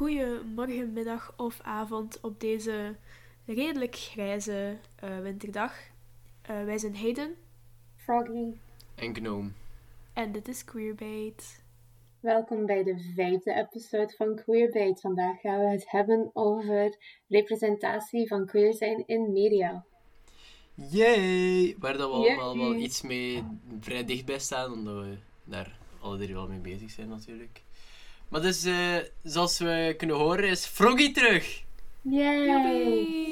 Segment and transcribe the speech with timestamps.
[0.00, 2.96] Goedemorgen, middag of avond op deze
[3.46, 5.74] redelijk grijze eh, winterdag.
[6.42, 7.36] Eh, wij zijn Hayden
[7.96, 8.52] Froggy.
[8.94, 9.50] En Gnome.
[10.12, 11.64] en dit is Queerbait.
[12.20, 15.00] Welkom bij de vijfde episode van Queerbait.
[15.00, 16.96] Vandaag gaan we het hebben over
[17.28, 19.84] representatie van queer zijn in media.
[20.74, 21.76] Yay!
[21.78, 23.44] Waar dat we allemaal wel iets mee
[23.80, 27.62] vrij dichtbij staan, omdat we daar alle drie wel mee bezig zijn natuurlijk.
[28.30, 31.62] Maar dus, eh, zoals we kunnen horen, is Froggy terug!
[32.02, 32.46] Yay!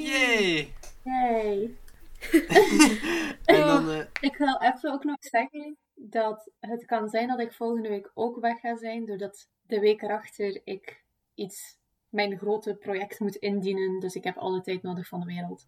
[0.03, 0.73] Yay!
[1.03, 1.75] Yay!
[3.45, 7.53] En dan, eh, Ik wil even ook nog zeggen dat het kan zijn dat ik
[7.53, 11.03] volgende week ook weg ga zijn, doordat de week erachter ik
[11.35, 11.77] iets,
[12.09, 13.99] mijn grote project moet indienen.
[13.99, 15.67] Dus ik heb alle tijd nodig van de wereld.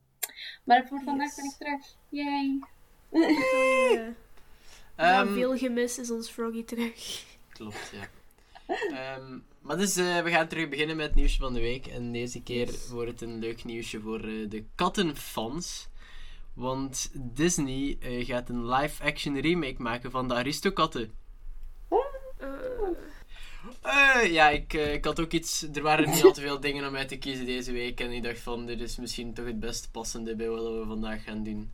[0.63, 1.35] Maar voor vandaag Yes.
[1.35, 1.95] ben ik terug.
[2.09, 2.59] Yay!
[3.11, 4.07] Uh,
[4.97, 7.23] na ehm, veel gemis is ons Froggy terug.
[7.49, 8.07] Klopt, ja.
[8.71, 11.87] Ehm, maar dus, eh, we gaan terug beginnen met het nieuwsje van de week.
[11.87, 15.89] En deze keer wordt het een leuk nieuwsje voor eh, de kattenfans.
[16.53, 21.11] Want Disney eh, gaat een live-action remake maken van de Aristokatten.
[24.23, 25.67] Ja, ik, ik had ook iets.
[25.73, 27.99] Er waren niet al te veel dingen om uit te kiezen deze week.
[27.99, 31.23] En ik dacht van, dit is misschien toch het best passende bij wat we vandaag
[31.23, 31.71] gaan doen.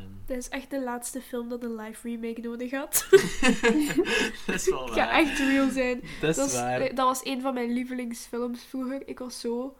[0.00, 3.06] Ehm, dit is echt de laatste film dat een live remake nodig had.
[4.46, 5.08] dat is wel Ik ga waar.
[5.10, 6.00] echt real zijn.
[6.20, 6.78] Dat is Dat, is- waar.
[6.94, 9.08] dat was een van mijn lievelingsfilms vroeger.
[9.08, 9.76] Ik was zo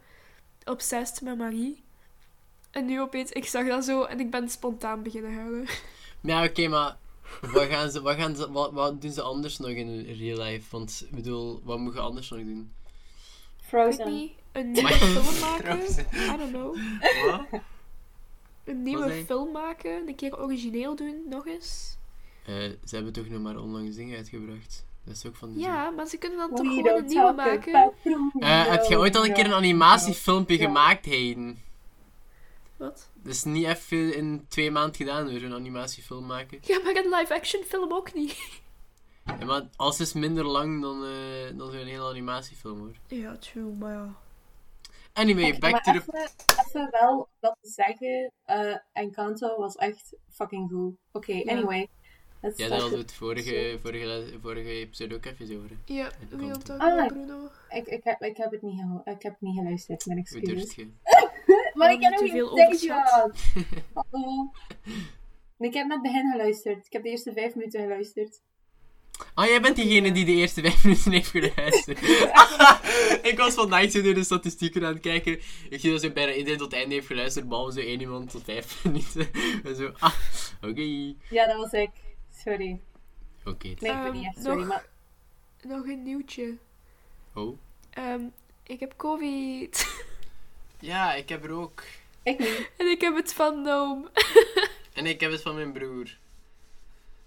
[0.65, 1.83] obsessed met Marie.
[2.71, 5.65] En nu opeens, ik zag dat zo en ik ben spontaan beginnen huilen.
[6.21, 6.97] Maar ja, oké, maar
[7.41, 10.67] wat, gaan ze, wat, gaan ze, wat, wat doen ze anders nog in real life?
[10.71, 12.73] Want ik bedoel, wat moet je anders nog doen?
[13.63, 14.13] Ik weet Frozen.
[14.13, 15.79] niet, een nieuwe film maken?
[16.15, 16.77] I don't know.
[17.27, 17.61] Wat?
[18.71, 21.97] Een nieuwe film maken, een keer origineel doen, nog eens.
[22.47, 22.55] Eh,
[22.85, 24.85] ze hebben toch nog maar onlangs dingen uitgebracht.
[25.05, 27.33] Dat is ook van die Ja, maar ze kunnen dan We toch gewoon een nieuwe
[27.33, 27.93] maken.
[28.39, 30.65] Eh, heb je ooit al een keer een animatiefilmpje Ja.
[30.65, 31.59] gemaakt, Hayden?
[32.77, 33.09] Wat?
[33.15, 36.59] Dat is niet even in twee maanden gedaan hoor, zo'n animatiefilm maken.
[36.63, 38.39] Ja, maar een live-action film ook niet.
[39.25, 41.11] Ja, maar alles is minder lang dan, eh,
[41.59, 42.95] dan zo'n hele animatiefilm hoor.
[43.07, 44.15] Ja, true, maar ja.
[45.21, 45.99] Anyway, back maar to the...
[46.69, 48.33] even, wel wat te zeggen.
[48.45, 50.95] eh Encanto was echt fucking goed.
[51.13, 51.89] Oké, anyway.
[52.41, 55.71] Ja, daar hadden we het vorige, vorige, vorige episode ook even over.
[55.85, 57.07] Ja, wie dat Ah.
[57.07, 57.49] Bruno?
[57.69, 60.75] Ik, ik, heb, ik, heb het niet geho- ik heb het niet geluisterd, mijn excuses.
[60.75, 60.89] je?
[61.75, 63.09] Maar ik heb te nog tijd overschat.
[63.09, 63.39] gehad.
[63.95, 64.51] Hallo.
[65.67, 66.87] Ik heb net begin geluisterd.
[66.87, 68.43] Ik heb de eerste vijf minuten geluisterd.
[69.35, 71.99] Ah, jij bent diegene die de eerste vijf minuten heeft geluisterd.
[73.31, 75.41] ik was vandaag zo door de statistieken aan het kijken.
[75.71, 78.31] Ik zie dat zo bijna iedereen tot het einde heeft geluisterd, behalve zo één iemand
[78.31, 79.29] tot vijf minuten.
[79.65, 80.15] en zo, ah,
[80.63, 81.15] oké.
[81.31, 81.91] Ja, dat was ik.
[82.45, 82.81] Sorry.
[83.45, 83.67] Oké.
[83.67, 84.87] Nee, ik ben Ehm, niet echt sorry, nog- maar...
[85.63, 86.57] Nog een nieuwtje.
[87.35, 87.59] Oh.
[87.91, 88.23] Ehm,
[88.63, 90.03] ik heb COVID.
[90.79, 91.83] Ja, ik heb er ook.
[92.23, 92.71] Ik niet.
[92.77, 94.09] en ik heb het van Noom.
[94.93, 96.19] En ik heb het van mijn broer.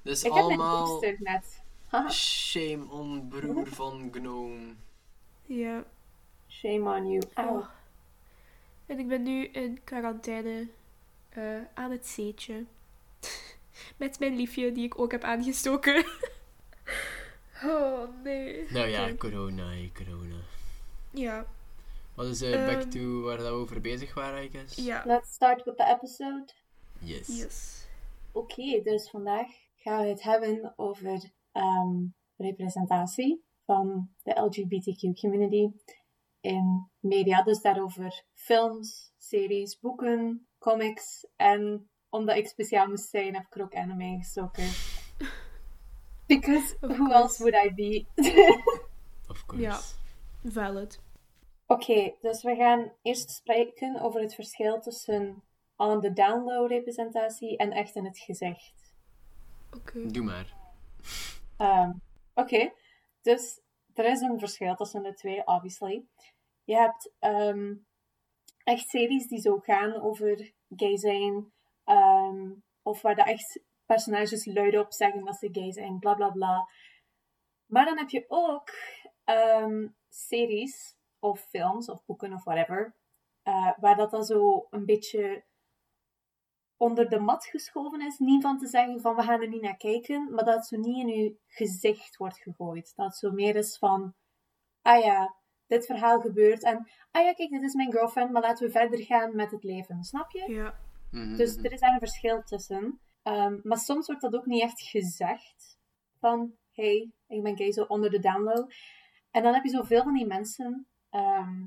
[0.01, 1.61] Dus Ik heb mijn allemaal booster net.
[2.11, 4.75] Shame on broer van Gnome.
[5.45, 5.83] Ja.
[6.47, 7.21] Shame on you.
[7.33, 7.57] Auw.
[7.57, 7.65] Oh.
[8.85, 10.67] En ik ben nu in quarantaine
[11.29, 12.65] eh, aan het zeetje.
[13.97, 16.05] Met mijn liefje, die ik ook heb aangestoken.
[17.63, 18.65] oh, nee.
[18.69, 20.35] Nou ja, corona, corona.
[21.11, 21.45] Ja.
[22.13, 22.89] Wat is eh, back Ehm.
[22.89, 24.75] to waar dat we over bezig waren, I guess?
[24.75, 25.03] Ja.
[25.05, 26.53] Let's start with the episode.
[26.99, 27.27] Yes.
[27.27, 27.85] Yes.
[28.31, 31.03] Oké, dus vandaag gaan we het hebben over
[31.53, 32.05] ehm,
[32.37, 35.71] representatie van de LGBTQ community
[36.41, 37.43] in media.
[37.43, 41.27] Dus daarover films, series, boeken, comics.
[41.35, 44.67] En omdat ik speciaal moest zijn, heb ik er ook anime ingestoken.
[46.27, 47.13] Because Of who course.
[47.13, 48.05] else would I be?
[49.27, 49.63] Of course.
[49.65, 49.79] Ja.
[50.51, 50.99] Valid.
[51.67, 55.43] Oké, dus we gaan eerst spreken over het verschil tussen
[55.75, 58.93] on the download representatie en echt in het gezicht.
[59.75, 60.11] Oké.
[60.11, 60.53] Doe maar.
[61.63, 61.91] Ehm,
[62.33, 62.73] Oké,
[63.21, 63.61] dus
[63.93, 66.05] er is een verschil tussen de twee, obviously.
[66.63, 67.75] Je hebt ehm,
[68.63, 71.53] echt series die zo gaan over gay zijn,
[71.83, 72.51] ehm,
[72.81, 76.69] of waar de echt personages luidop zeggen dat ze gay zijn, bla bla bla.
[77.65, 78.69] Maar dan heb je ook
[80.09, 82.95] series, of films, of boeken, of whatever,
[83.43, 85.43] eh, waar dat dan zo een beetje
[86.83, 88.17] onder de mat geschoven is.
[88.17, 90.77] Niet van te zeggen van we gaan er niet naar kijken, maar dat het zo
[90.77, 92.93] niet in je gezicht wordt gegooid.
[92.95, 94.13] Dat het zo meer is van,
[94.81, 95.35] ah ja,
[95.67, 96.77] dit verhaal gebeurt en,
[97.11, 100.03] ah ja, kijk, dit is mijn girlfriend, maar laten we verder gaan met het leven.
[100.03, 100.51] Snap je?
[100.51, 100.79] Ja.
[101.11, 101.65] Mhm, Dus mhm.
[101.65, 102.99] er is daar een verschil tussen.
[103.23, 105.77] Ehm, maar soms wordt dat ook niet echt gezegd.
[106.19, 108.73] Van, hey, ik ben gay, zo onder de download.
[109.31, 111.65] En dan heb je zoveel van die mensen ehm,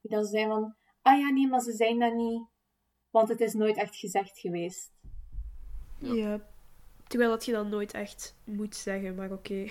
[0.00, 2.48] dat ze zijn van, ah ja, nee, maar ze zijn dat niet,
[3.10, 4.92] want het is nooit echt gezegd geweest.
[5.98, 6.14] Ja.
[6.14, 6.40] Ja.
[7.06, 9.66] Terwijl dat je dan nooit echt moet zeggen, maar oké.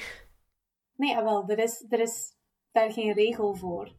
[0.95, 2.35] Nee, wel, er is, er is
[2.71, 3.95] daar geen regel voor.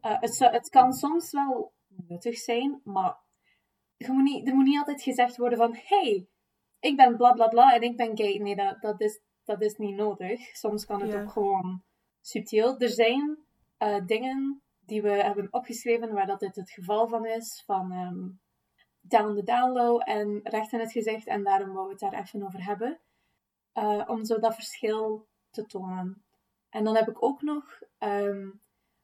[0.00, 3.16] Eh, het, zou- het kan soms wel nuttig zijn, maar
[3.96, 6.28] je moet niet, er moet niet altijd gezegd worden van hey,
[6.80, 8.36] ik ben bla bla bla en ik ben gay.
[8.38, 10.40] Nee, dat, dat, is, dat is niet nodig.
[10.56, 11.22] Soms kan het Ja.
[11.22, 11.82] ook gewoon
[12.20, 12.78] subtiel.
[12.78, 13.38] Er zijn
[13.76, 18.28] eh, dingen die we hebben opgeschreven waar dat dit het geval van is, van ehm,
[19.08, 21.26] down the down low en recht in het gezicht.
[21.26, 23.00] En daarom wou we het daar even over hebben.
[23.72, 26.24] Eh, om zo dat verschil te tonen.
[26.68, 28.50] En dan heb ik ook nog ehm,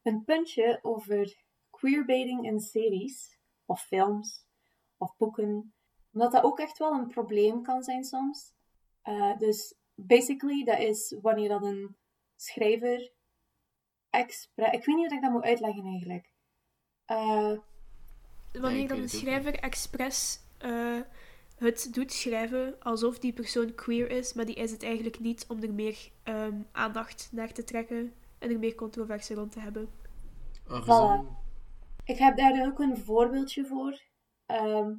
[0.03, 1.37] een puntje over
[1.71, 4.47] queerbaiting in series, of films,
[4.97, 5.75] of boeken.
[6.13, 8.53] Omdat dat ook echt wel een probleem kan zijn soms.
[9.03, 11.97] Eh, dus basically, dat is wanneer dat een
[12.37, 13.13] schrijver
[14.11, 14.73] expres...
[14.73, 16.33] Ik weet niet hoe ik dat moet uitleggen eigenlijk.
[17.05, 17.59] Eh,
[18.61, 21.01] Wanneer dan een schrijver expres eh,
[21.59, 25.63] het doet schrijven alsof die persoon queer is, maar die is het eigenlijk niet om
[25.63, 29.89] er meer ehm, aandacht naar te trekken en er meer controverse rond te hebben.
[30.69, 31.41] Oh, Voilà.
[32.05, 34.01] Ik heb daar ook een voorbeeldje voor.
[34.47, 34.95] Ehm,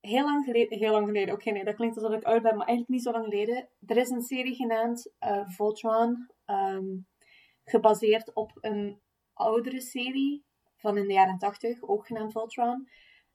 [0.00, 2.66] heel lang geleden, heel lang geleden, oké nee, dat klinkt alsof ik oud ben, maar
[2.66, 3.68] eigenlijk niet zo lang geleden.
[3.86, 6.84] Er is een serie genaamd eh, Voltron, ehm,
[7.64, 9.00] gebaseerd op een
[9.32, 10.44] oudere serie
[10.84, 12.88] van in de jaren 80, ook genaamd Voltron.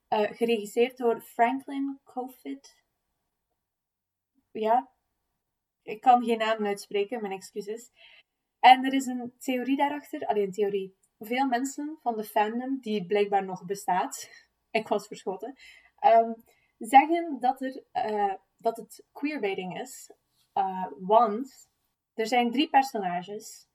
[0.08, 2.84] Eh, geregisseerd door Franklin Cofid.
[4.52, 4.90] Ja,
[5.82, 7.92] ik kan geen naam uitspreken, mijn excuses.
[8.60, 10.98] En er is een theorie daarachter, alleen een theorie.
[11.20, 14.30] Veel mensen van de fandom, die blijkbaar nog bestaat,
[14.80, 15.56] ik was verschoten,
[15.96, 16.34] ehm,
[16.78, 20.12] zeggen dat, er, eh, dat het queerbaiting is.
[20.54, 21.70] Eh, want
[22.14, 23.68] er zijn drie personages: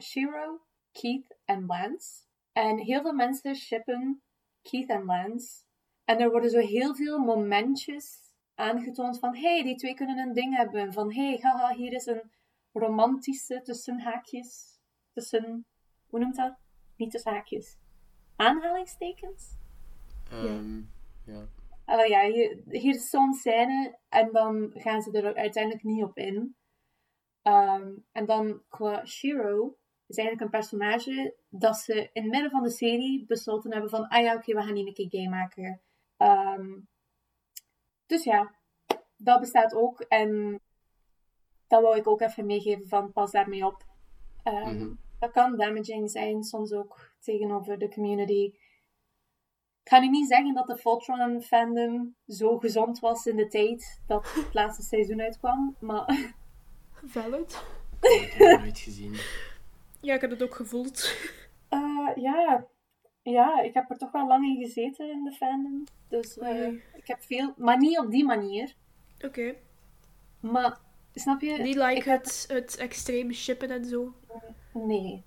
[0.00, 0.60] Shiro,
[0.92, 2.23] Keith en Lance.
[2.54, 4.22] En heel veel mensen shippen
[4.62, 5.64] Keith en Lance.
[6.04, 10.56] En er worden zo heel veel momentjes aangetoond van hey, die twee kunnen een ding
[10.56, 10.92] hebben.
[10.92, 12.32] Van hey, haha, hier is een
[12.72, 14.78] romantische tussen haakjes.
[15.12, 15.66] Tussen,
[16.06, 16.56] hoe noemt dat?
[16.96, 17.78] Niet tussen haakjes.
[18.36, 19.56] Aanhalingstekens?
[20.30, 20.82] Ehm,
[21.24, 21.48] ja.
[21.84, 26.16] Ah, ja, hier, hier is zo'n scène en dan gaan ze er uiteindelijk niet op
[26.16, 26.56] in.
[27.42, 29.76] Ehm, en dan qua Shiro
[30.18, 34.08] is eigenlijk een personage dat ze in het midden van de serie besloten hebben van
[34.08, 35.80] ah ja, oké, we gaan die een keer gay maken.
[36.16, 36.70] Ehm,
[38.06, 38.54] dus ja,
[39.16, 40.60] dat bestaat ook en
[41.66, 43.84] dat wou ik ook even meegeven van pas daarmee op.
[44.42, 44.92] Ehm, Mhm.
[45.18, 48.52] Dat kan damaging zijn, soms ook tegenover de community.
[49.82, 54.02] Ik ga nu niet zeggen dat de Voltron fandom zo gezond was in de tijd
[54.06, 56.34] dat het laatste seizoen uitkwam, maar
[57.04, 57.62] Valid.
[58.00, 59.16] Ik heb het nooit gezien.
[60.04, 61.16] Ja, ik heb het ook gevoeld.
[61.68, 62.66] eh, ja.
[63.22, 65.84] ja, ik heb er toch wel lang in gezeten in de fandom.
[66.08, 68.74] Dus eh, ik heb veel, maar niet op die manier.
[69.24, 69.54] Oké.
[70.40, 70.80] Maar
[71.14, 71.52] snap je?
[71.58, 74.14] Niet like ik heb- het, het extreme shippen en zo.
[74.72, 75.24] Nee,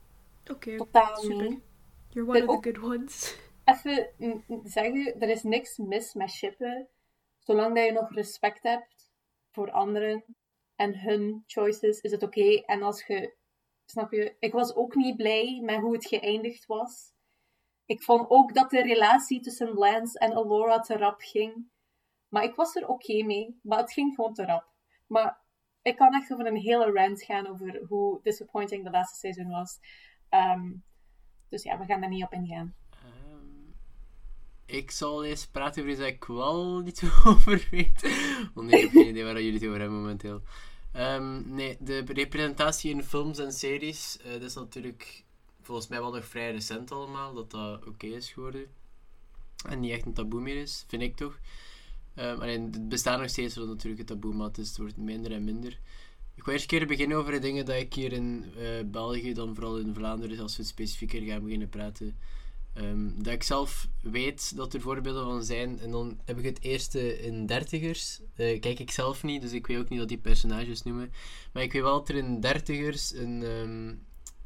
[0.52, 0.76] Oké.
[0.78, 1.50] totaal super.
[1.50, 1.60] niet.
[2.10, 3.38] You're one Er of ook- the good ones.
[3.66, 4.08] Even
[4.64, 6.88] zeggen, er is niks mis met shippen,
[7.40, 9.12] zolang dat je nog respect hebt
[9.52, 10.24] voor anderen
[10.76, 12.62] en hun choices, is het oké.
[12.66, 13.34] En als je,
[13.90, 17.12] snap je, ik was ook niet blij met hoe het geëindigd was.
[17.86, 21.70] Ik vond ook dat de relatie tussen Lance en Alora te rap ging.
[22.28, 24.66] Maar ik was er oké mee, maar het ging gewoon te rap.
[25.08, 25.42] Maar
[25.82, 29.80] ik kan echt over een hele rant gaan over hoe disappointing de laatste seizoen was.
[30.30, 30.74] Ehm,
[31.50, 32.76] dus ja, we gaan daar niet op ingaan.
[32.90, 33.72] Ehm,
[34.66, 38.02] ik zal eens praten over iets dat ik wel niet over weet.
[38.54, 40.42] Want ik heb geen idee waar jullie het over hebben momenteel.
[40.98, 45.24] Ehm, nee, de representatie in films en series, eh, dat is natuurlijk
[45.62, 48.66] volgens mij wel nog vrij recent allemaal, dat dat oké is geworden.
[49.70, 51.40] En niet echt een taboe meer is, vind ik toch.
[52.16, 54.98] Ehm, alleen, het bestaat nog steeds wel natuurlijk het taboe, maar het, is, het wordt
[54.98, 55.80] minder en minder.
[56.36, 59.56] Ik wil eerst keer beginnen over de dingen dat ik hier in eh, België, dan
[59.56, 62.18] vooral in Vlaanderen, als we het specifieker gaan beginnen praten,
[62.78, 65.80] Ehm, dat ik zelf weet dat er voorbeelden van zijn.
[65.80, 68.20] En dan heb ik het eerste in dertigers.
[68.36, 71.12] Eh, kijk ik zelf niet, dus ik weet ook niet dat die personages noemen.
[71.54, 73.94] Maar ik weet wel dat er in dertigers een, ehm,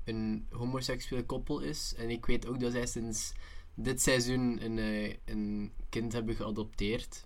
[0.04, 1.94] een homoseksuele koppel is.
[1.98, 3.34] En ik weet ook dat zij sinds
[3.74, 7.26] dit seizoen een, eh, een kind hebben geadopteerd.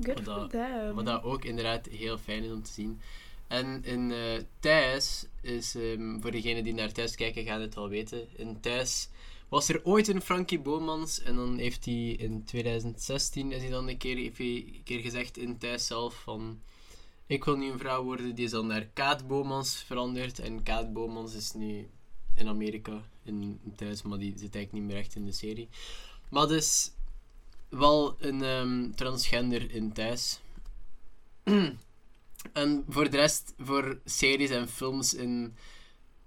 [0.00, 0.94] Good Wat dat-.
[0.94, 3.00] Wat dat ook inderdaad heel fijn is om te zien.
[3.46, 7.88] En in eh Thuis is, ehm, voor degenen die naar Thuis kijken, gaan het wel
[7.88, 8.28] weten.
[8.36, 9.08] In Thuis
[9.52, 13.88] was er ooit een Frankie Bomans en dan heeft hij in 2016 is hij dan
[13.88, 16.60] een keer, heeft een keer gezegd in Thuis zelf van
[17.26, 18.34] ik wil nu een vrouw worden.
[18.34, 21.88] Die is dan naar Kaat Bomans veranderd en Kaat Bomans is nu
[22.34, 25.68] in Amerika in, in thuis, maar die zit eigenlijk niet meer echt in de serie.
[26.28, 26.90] Maar dus
[27.68, 30.40] wel een ehm, transgender in thuis.
[32.52, 35.54] en voor de rest, voor series en films in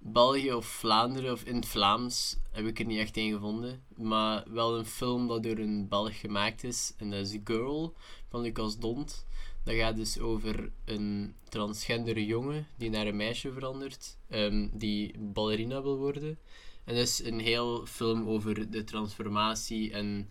[0.07, 3.83] België of Vlaanderen of in het Vlaams heb ik er niet echt een gevonden.
[3.95, 6.93] Maar wel een film dat door een Belg gemaakt is.
[6.97, 7.93] En dat is Girl
[8.29, 9.25] van Lucas Dont.
[9.63, 15.81] Dat gaat dus over een transgender jongen die naar een meisje verandert, ehm, die ballerina
[15.81, 16.37] wil worden.
[16.83, 20.29] En dus een heel film over de transformatie en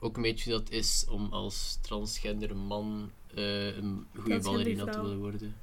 [0.00, 5.18] ook een beetje dat is om als transgender man uh, een goede ballerina te willen
[5.18, 5.54] worden.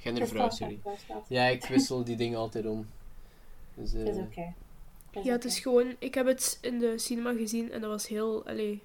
[0.00, 0.80] Gendervrouw, sorry.
[1.26, 2.86] Ja, ik wissel die dingen altijd om.
[3.74, 4.54] Dus, uh, is oké.
[5.10, 5.22] Okay.
[5.22, 5.96] Ja, het is gewoon...
[5.98, 8.46] Ik heb het in de cinema gezien en dat was heel...
[8.46, 8.82] Allee,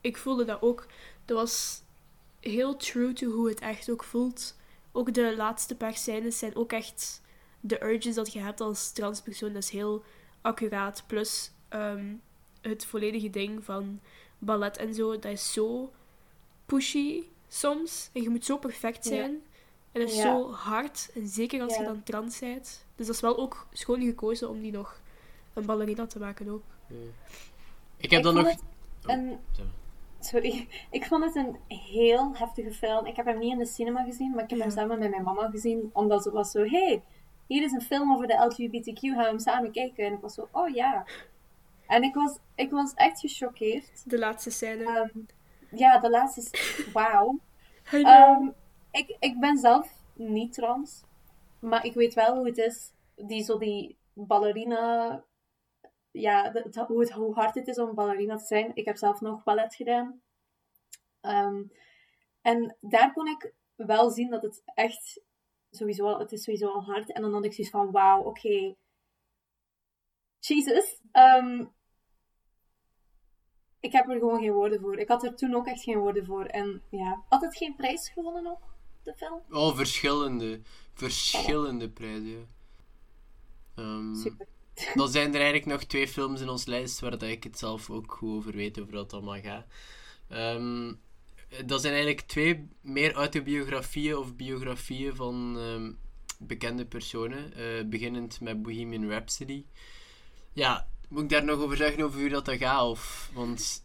[0.00, 0.86] ik voelde dat ook.
[1.24, 1.82] Dat was
[2.40, 4.56] heel true to hoe het echt ook voelt.
[4.92, 7.20] Ook de laatste paar scènes zijn ook echt...
[7.60, 10.02] De urges dat je hebt als transpersoon, dat is heel
[10.40, 11.04] accuraat.
[11.06, 12.20] Plus um,
[12.60, 14.00] het volledige ding van
[14.38, 15.92] ballet en zo, dat is zo
[16.66, 18.10] pushy soms.
[18.12, 19.42] En je moet zo perfect zijn.
[19.92, 21.10] En dat is zo hard.
[21.14, 22.86] En zeker als je dan trans bent.
[22.96, 25.00] Dus dat is wel ook schoon gekozen om die nog
[25.52, 26.62] een ballerina te maken ook.
[27.96, 28.46] Ik heb dan nog...
[28.46, 28.54] Oh,
[29.02, 29.38] een...
[30.20, 30.68] Sorry.
[30.90, 33.06] Ik vond het een heel heftige film.
[33.06, 35.22] Ik heb hem niet in de cinema gezien, maar ik heb hem samen met mijn
[35.22, 35.90] mama gezien.
[35.92, 36.64] Omdat ze was zo...
[36.64, 37.02] Hey,
[37.46, 39.00] hier is een film over de LGBTQ.
[39.00, 40.04] Gaan we hem samen kijken?
[40.04, 40.48] En ik was zo...
[40.50, 41.04] Oh ja.
[41.86, 44.02] En ik was, ik was echt gechoqueerd.
[44.04, 44.84] De laatste scène.
[44.84, 45.18] Ehm,
[45.78, 46.58] ja, de laatste...
[46.92, 47.38] Wauw.
[47.92, 48.54] Um,
[48.92, 51.02] ik, ik ben zelf niet trans.
[51.58, 52.92] Maar ik weet wel hoe het is.
[53.14, 55.24] Die, zo die ballerina...
[56.10, 56.52] Ja,
[56.86, 58.70] hoe, het, hoe hard het is om ballerina te zijn.
[58.74, 60.22] Ik heb zelf nog ballet gedaan.
[61.20, 61.72] Um,
[62.40, 65.22] en daar kon ik wel zien dat het echt
[65.70, 67.12] sowieso het is sowieso al hard.
[67.12, 68.74] En dan had ik zoiets van, wauw, oké.
[70.38, 71.00] Jesus.
[71.12, 71.72] Um,
[73.80, 74.98] ik heb er gewoon geen woorden voor.
[74.98, 76.44] Ik had er toen ook echt geen woorden voor.
[76.44, 78.71] En ja, had het geen prijs gewonnen ook,
[79.02, 79.40] de film?
[79.50, 80.60] Oh, verschillende.
[80.94, 82.48] Verschillende prijzen.
[83.76, 84.46] Um, Super.
[84.94, 88.12] Dan zijn er eigenlijk nog twee films in ons lijst waar ik het zelf ook
[88.12, 89.66] goed over weet, over wat het allemaal gaat.
[90.28, 91.00] Um,
[91.64, 95.98] dat zijn eigenlijk twee meer autobiografieën of biografieën van um,
[96.38, 97.52] bekende personen.
[97.56, 99.64] Uh, beginnend met Bohemian Rhapsody.
[100.52, 102.82] Ja, moet ik daar nog over zeggen over hoe dat, dat gaat?
[102.82, 103.84] Of, want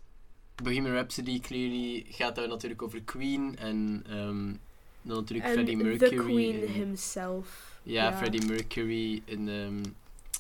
[0.63, 4.59] Bohemian Rhapsody clearly gaat daar natuurlijk over Queen en um,
[5.07, 6.09] dan natuurlijk Freddie Mercury.
[6.09, 7.79] The Queen himself.
[7.83, 9.81] Ja, Freddie Mercury in, um,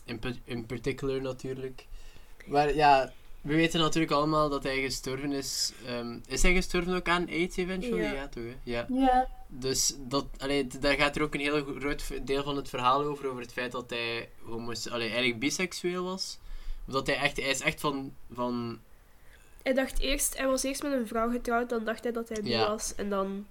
[0.05, 1.85] in, in particular natuurlijk.
[2.45, 5.73] Maar ja, we weten natuurlijk allemaal dat hij gestorven is.
[5.89, 8.01] Um, is hij gestorven ook aan AIDS eventually?
[8.01, 8.43] Ja, ja toch?
[8.43, 8.55] Hè?
[8.63, 8.85] Ja.
[8.89, 9.27] ja.
[9.47, 13.27] Dus dat, allee, daar gaat er ook een heel groot deel van het verhaal over,
[13.27, 16.37] over het feit dat hij homos, allee, eigenlijk biseksueel was.
[16.85, 18.79] Dat hij echt, hij is echt van, van...
[19.63, 22.41] Hij dacht eerst, hij was eerst met een vrouw getrouwd, dan dacht hij dat hij
[22.41, 22.67] bi ja.
[22.67, 23.45] was, en dan...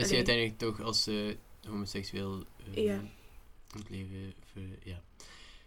[0.00, 1.34] Is hij uiteindelijk toch als uh,
[1.68, 3.02] homoseksueel uh, ja.
[3.72, 4.34] het leven...
[4.84, 5.02] ja.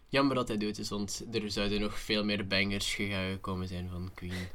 [0.07, 4.11] Jammer dat hij dood is, want er zouden nog veel meer bangers gekomen zijn van
[4.13, 4.47] Queen.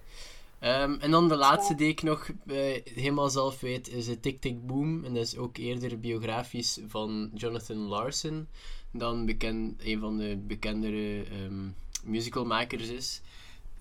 [0.63, 4.67] Um, en dan de laatste die ik nog uh, helemaal zelf weet is Tick Tick
[4.67, 5.05] Boom.
[5.05, 8.49] En dat is ook eerder biografisch van Jonathan Larson.
[8.93, 13.21] Dan bekend, een van de bekendere um, musicalmakers is.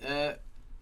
[0.01, 0.29] Uh,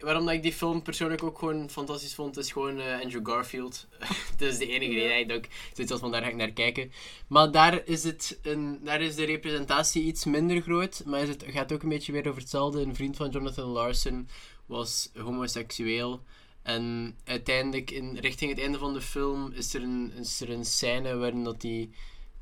[0.05, 3.87] waarom dat ik die film persoonlijk ook gewoon fantastisch vond, is gewoon uh, Andrew Garfield.
[4.37, 5.07] dat is de enige ja.
[5.07, 6.91] reden dat ik zoiets als van daar ga ik naar kijken.
[7.27, 11.43] Maar daar is, het een, daar is de representatie iets minder groot, maar is het
[11.47, 12.81] gaat ook een beetje weer over hetzelfde.
[12.81, 14.27] Een vriend van Jonathan Larson
[14.65, 16.21] was homoseksueel.
[16.61, 20.65] En uiteindelijk, in, richting het einde van de film, is er een, is er een
[20.65, 21.89] scène waarin dat hij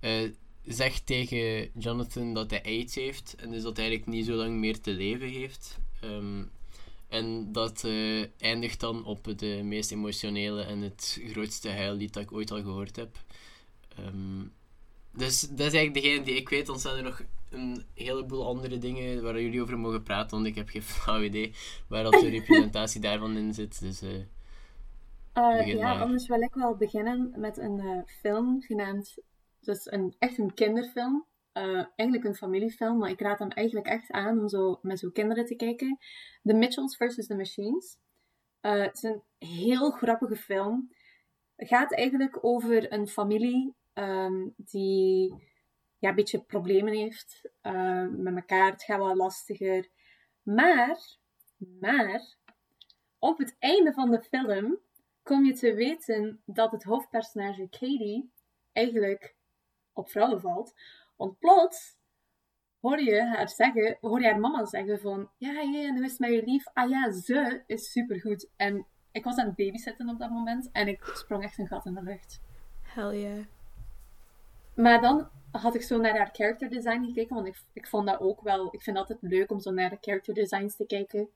[0.02, 0.32] uh,
[0.66, 3.36] zegt tegen Jonathan dat hij AIDS heeft.
[3.38, 5.80] En dus dat hij eigenlijk niet zo lang meer te leven heeft.
[6.04, 6.52] Um,
[7.14, 12.32] en dat uh, eindigt dan op de meest emotionele en het grootste huillied dat ik
[12.32, 13.18] ooit al gehoord heb.
[14.00, 14.54] Um,
[15.12, 16.66] dus dat is eigenlijk degene die ik weet.
[16.66, 20.56] Dan zijn er nog een heleboel andere dingen waar jullie over mogen praten, want ik
[20.56, 21.54] heb geen flauw idee
[21.88, 23.80] waar dat de representatie daarvan in zit.
[23.80, 26.02] Dus, uh, uh, ja, maar.
[26.02, 29.18] anders wil ik wel beginnen met een film genaamd,
[29.60, 31.26] dus een, echt een kinderfilm.
[31.96, 35.46] Eigenlijk een familiefilm, maar ik raad hem eigenlijk echt aan om zo met zo'n kinderen
[35.46, 35.98] te kijken.
[36.44, 37.28] The Mitchells vs.
[37.28, 37.98] The Machines.
[38.62, 40.92] het is een heel grappige film.
[41.56, 45.34] Het gaat eigenlijk over een familie um, die
[46.04, 48.72] ja, een beetje problemen heeft uh, met elkaar.
[48.72, 49.88] Het gaat wel lastiger.
[50.42, 51.00] Maar,
[51.80, 52.36] maar,
[53.20, 54.80] op het einde van de film
[55.22, 58.32] kom je te weten dat het hoofdpersonage Katie
[58.72, 59.36] eigenlijk
[59.94, 60.74] op vrouwen valt.
[61.16, 61.98] Want plots
[62.80, 66.44] hoor je haar zeggen, hoor je haar mama zeggen van, ja, ja, nu is mij
[66.46, 66.68] lief.
[66.74, 68.50] Ah ja, ze is supergoed.
[68.56, 71.86] En ik was aan het babysitten op dat moment en ik sprong echt een gat
[71.86, 72.42] in de lucht.
[72.82, 73.46] Hell yeah.
[74.76, 78.20] Maar dan had ik zo naar haar character design gekeken, want ik, ik vond dat
[78.20, 81.30] ook wel, ik vind het altijd leuk om zo naar de character designs te kijken.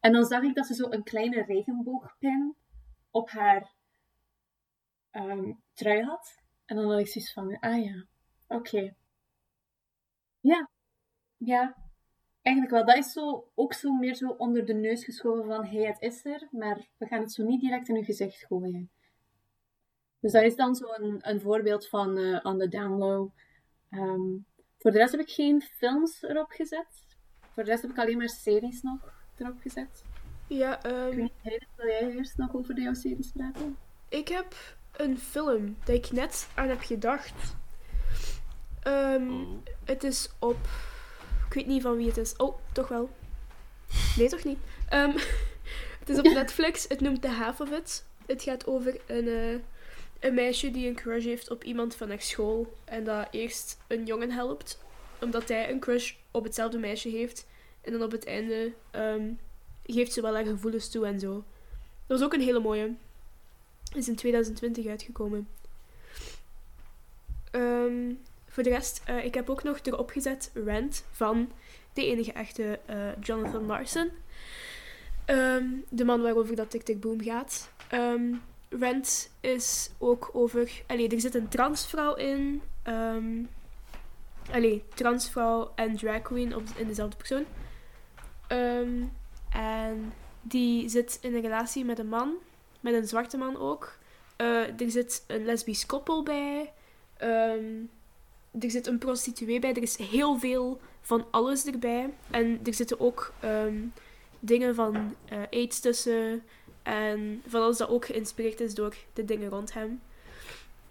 [0.00, 2.56] En dan zag ik dat ze zo een kleine regenboogpin
[3.10, 3.72] op haar
[5.10, 6.42] ehm, trui had.
[6.64, 8.04] En dan had ik zoiets van, ah ja,
[8.46, 8.94] oké.
[10.40, 10.70] Ja,
[11.36, 11.76] ja,
[12.42, 12.84] eigenlijk wel.
[12.84, 16.00] Dat is zo, ook zo meer zo onder de neus geschoven van, hé, hey, het
[16.00, 18.90] is er, maar we gaan het zo niet direct in uw gezicht gooien.
[20.20, 23.30] Dus dat is dan zo een, een voorbeeld van uh, on the down low.
[23.90, 24.36] Ehm,
[24.78, 27.16] voor de rest heb ik geen films erop gezet.
[27.52, 30.02] Voor de rest heb ik alleen maar series nog erop gezet.
[30.48, 31.30] Ja, um,
[31.76, 33.76] wil jij eerst nog over jouw series praten?
[34.08, 37.56] Ik heb een film dat ik net aan heb gedacht.
[38.86, 40.56] Um, Het is op.
[41.46, 42.36] Ik weet niet van wie het is.
[42.36, 43.10] Oh, toch wel.
[44.16, 44.58] Nee, toch niet?
[44.92, 45.12] Um,
[46.00, 46.88] het is op Netflix.
[46.88, 48.04] Het noemt The Half of It.
[48.26, 49.58] Het gaat over een, uh,
[50.20, 52.76] een meisje die een crush heeft op iemand van haar school.
[52.84, 54.82] En dat eerst een jongen helpt,
[55.20, 57.46] omdat hij een crush op hetzelfde meisje heeft.
[57.80, 59.38] En dan op het einde um,
[59.86, 61.44] geeft ze wel haar gevoelens toe en zo.
[62.06, 62.94] Dat was ook een hele mooie.
[63.94, 65.48] Is in 2020 uitgekomen.
[67.52, 68.20] Um,
[68.54, 71.52] voor de rest, uh, ik heb ook nog erop gezet Rent van
[71.92, 74.10] de enige echte uh, Jonathan Larson.
[75.26, 77.70] Um, de man waarover dat Tick Boom gaat.
[77.92, 80.82] Um, Rent is ook over...
[80.86, 82.62] Allee, er zit een transvrouw in.
[82.88, 83.48] Um,
[84.50, 87.44] allee, transvrouw en drag queen op, in dezelfde persoon.
[89.50, 92.34] En die zit in een relatie met een man.
[92.80, 93.98] Met een zwarte man ook.
[94.36, 96.72] Uh, er zit een lesbisch koppel bij.
[97.22, 97.90] Um,
[98.60, 99.70] er zit een prostituee bij.
[99.70, 102.10] Er is heel veel van alles erbij.
[102.30, 103.92] En er zitten ook um,
[104.40, 106.42] dingen van uh, aids tussen.
[106.82, 110.00] En van alles dat ook geïnspireerd is door de dingen rond hem.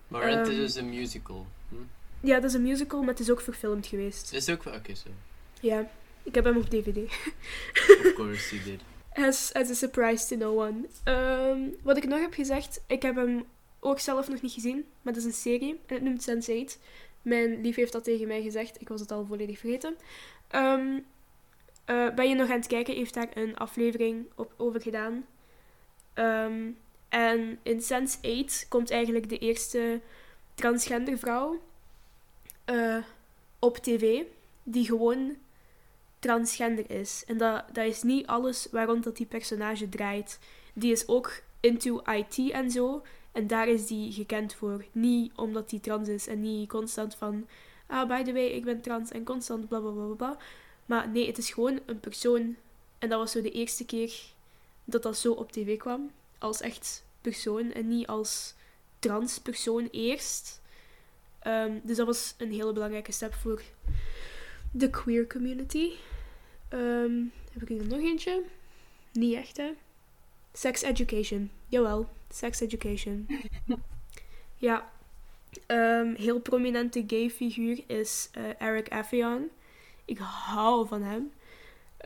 [0.07, 1.45] Maar um, is dus een musical.
[1.69, 1.75] Hm?
[2.27, 4.33] Ja, dat is een musical, maar het is ook verfilmd geweest.
[4.33, 4.65] Is het ook...
[4.65, 5.09] Oké, okay, zo.
[5.61, 5.89] Ja,
[6.23, 6.97] ik heb hem op DVD.
[8.05, 8.81] of course, you did.
[9.13, 10.87] As, as a surprise to no one.
[11.05, 13.45] Um, wat ik nog heb gezegd, ik heb hem
[13.79, 16.79] ook zelf nog niet gezien, maar dat is een serie en het noemt Sense8.
[17.23, 19.95] Mijn lief heeft dat tegen mij gezegd, ik was het al volledig vergeten.
[20.55, 21.05] Um,
[22.15, 25.25] ben je nog aan het kijken, heeft daar een aflevering op, over gedaan.
[26.15, 26.77] Um,
[27.09, 30.01] en in Sense8 komt eigenlijk de eerste
[30.55, 31.59] transgender vrouw
[32.65, 33.03] uh,
[33.59, 34.23] op tv,
[34.63, 35.35] die gewoon
[36.19, 37.23] transgender is.
[37.27, 40.39] En dat, dat is niet alles waarom dat die personage draait.
[40.73, 43.03] Die is ook into IT en zo.
[43.33, 44.85] En daar is die gekend voor.
[44.91, 47.47] Niet omdat die trans is en niet constant van.
[47.87, 50.37] Ah, by the way, ik ben trans en constant bla bla bla bla.
[50.85, 52.55] Maar nee, het is gewoon een persoon.
[52.99, 54.13] En dat was zo de eerste keer
[54.85, 56.11] dat dat zo op tv kwam.
[56.37, 58.53] Als echt persoon en niet als
[58.99, 60.61] trans persoon eerst.
[61.47, 63.61] Um, dus dat was een hele belangrijke stap voor
[64.71, 65.91] de queer community.
[66.73, 68.43] Um, heb ik er nog eentje?
[69.11, 69.71] Niet echt, hè?
[70.53, 71.51] Sex education.
[71.67, 73.27] Jawel, sex education.
[74.57, 74.91] ja.
[75.67, 79.49] Um, heel prominente gay figuur is uh, Eric Affion.
[80.05, 81.31] Ik hou van hem.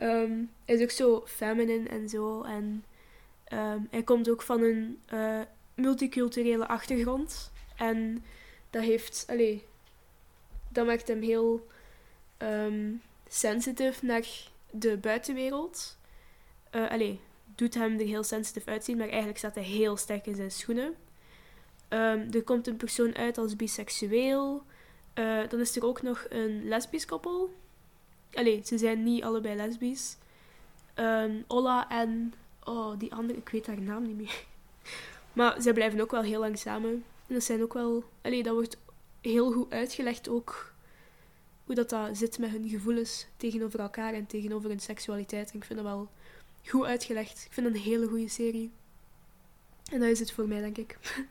[0.00, 2.42] Um, hij is ook zo feminine en zo.
[2.42, 2.84] En
[3.52, 5.40] um, hij komt ook van een uh,
[5.74, 7.52] multiculturele achtergrond.
[7.76, 8.24] En
[8.70, 9.64] dat heeft, allee,
[10.68, 11.66] dat maakt hem heel
[12.38, 14.26] um, sensitive naar
[14.70, 15.96] de buitenwereld.
[16.72, 17.20] Uh, allee,
[17.58, 20.94] doet hem er heel sensitief uitzien, maar eigenlijk staat hij heel sterk in zijn schoenen.
[21.88, 24.62] Um, er komt een persoon uit als biseksueel.
[25.14, 27.54] Uh, dan is er ook nog een lesbisch koppel.
[28.32, 30.16] Allee, ze zijn niet allebei lesbisch.
[30.94, 32.34] Um, Ola en...
[32.64, 34.44] Oh, die andere, ik weet haar naam niet meer.
[35.32, 36.90] Maar zij blijven ook wel heel lang samen.
[37.26, 38.04] En dat zijn ook wel...
[38.22, 38.76] Allee, dat wordt
[39.20, 40.72] heel goed uitgelegd ook
[41.64, 45.50] hoe dat, dat zit met hun gevoelens tegenover elkaar en tegenover hun seksualiteit.
[45.50, 46.08] En ik vind dat wel
[46.66, 47.44] goed uitgelegd.
[47.44, 48.72] Ik vind het een hele goede serie.
[49.92, 50.98] En dat is het voor mij, denk ik.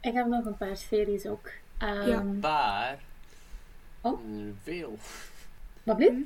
[0.00, 1.46] Ik heb nog een paar series ook.
[1.82, 2.08] Um...
[2.08, 2.20] Ja.
[2.20, 2.98] Een paar?
[4.00, 4.20] Oh?
[4.62, 4.98] Veel.
[5.82, 6.12] Wat blieft?
[6.12, 6.22] Hm?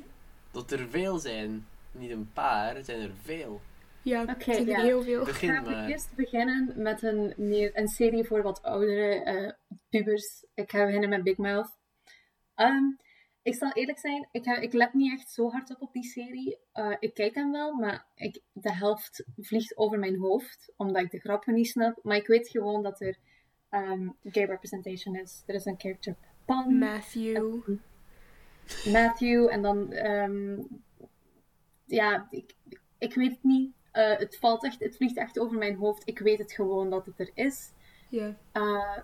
[0.51, 1.65] Dat er veel zijn.
[1.91, 3.61] Niet een paar, het zijn er veel.
[4.01, 4.81] Ja, okay, zijn er ja.
[4.81, 5.23] heel veel.
[5.23, 7.33] Begin ik ga eerst beginnen met een,
[7.73, 9.51] een serie voor wat oudere uh,
[9.89, 10.45] pubers.
[10.53, 11.77] Ik ga beginnen met Big Mouth.
[12.55, 12.97] Um,
[13.43, 16.03] ik zal eerlijk zijn, ik, heb, ik let niet echt zo hard op op die
[16.03, 16.57] serie.
[16.73, 21.11] Uh, ik kijk hem wel, maar ik, de helft vliegt over mijn hoofd, omdat ik
[21.11, 21.99] de grappen niet snap.
[22.03, 23.17] Maar ik weet gewoon dat er
[23.69, 25.43] um, gay representation is.
[25.45, 26.77] Er is een character Pan.
[26.77, 27.77] Matthew.
[28.91, 29.91] Matthew en dan...
[29.91, 30.61] ehm,
[31.85, 32.55] ja, ik,
[32.97, 33.73] ik weet het niet.
[33.91, 36.07] Eh, het valt echt, het vliegt echt over mijn hoofd.
[36.07, 37.71] Ik weet het gewoon dat het er is.
[38.09, 38.37] Ja.
[38.51, 38.97] Eh,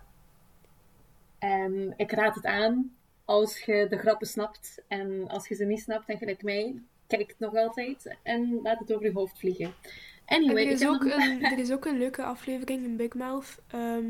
[1.38, 2.96] en ik raad het aan
[3.30, 4.82] als je de grappen snapt.
[4.88, 6.74] En als je ze niet snapt, en gelijk mij,
[7.06, 9.74] kijk het nog altijd en laat het over je hoofd vliegen.
[10.24, 13.58] En Anyway, er is, ook een, er is ook een leuke aflevering in Big Mouth
[13.66, 14.06] ehm,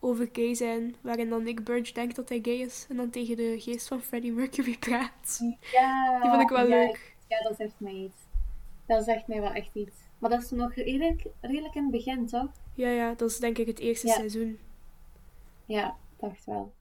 [0.00, 3.36] over gay zijn, waarin dan Nick Burge denkt dat hij gay is en dan tegen
[3.36, 5.40] de geest van Freddie Mercury praat.
[5.72, 7.16] Ja, Die vond ik wel ja, leuk.
[7.28, 8.22] Ja, dat zegt mij iets.
[8.86, 9.96] Dat zegt mij wel echt iets.
[10.18, 12.50] Maar dat is nog redelijk, redelijk in het begin, toch?
[12.74, 14.14] Ja, ja, dat is denk ik het eerste Ja.
[14.14, 14.58] seizoen.
[15.66, 16.72] Ja, dacht wel.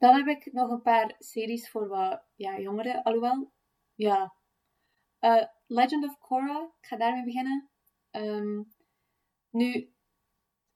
[0.00, 3.02] Dan heb ik nog een paar series voor wat ja, jongeren.
[3.02, 3.52] Alhoewel,
[3.94, 4.34] ja.
[5.18, 7.70] Eh, Legend of Korra, ik ga daarmee beginnen.
[8.10, 8.62] Ehm,
[9.50, 9.92] nu,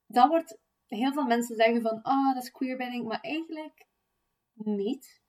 [0.06, 0.62] dat wordt...
[0.86, 3.06] Heel veel mensen zeggen van, ah, dat is queerbaiting.
[3.06, 3.86] Maar eigenlijk
[4.54, 5.22] niet.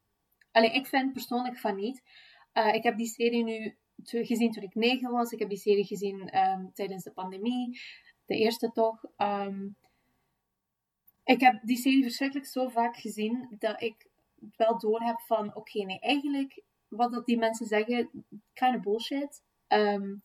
[0.52, 2.04] Alleen, ik vind persoonlijk van niet.
[2.52, 5.32] Eh, ik heb die serie nu gezien toen ik negen was.
[5.32, 7.80] Ik heb die serie gezien ehm, tijdens de pandemie.
[8.26, 9.04] De eerste toch.
[9.16, 9.68] Ehm,
[11.26, 14.08] ik heb die serie verschrikkelijk zo vaak gezien dat ik
[14.56, 18.10] wel door heb van oké, nee, eigenlijk wat dat die mensen zeggen,
[18.54, 19.44] kind of bullshit.
[19.68, 20.16] Ehm,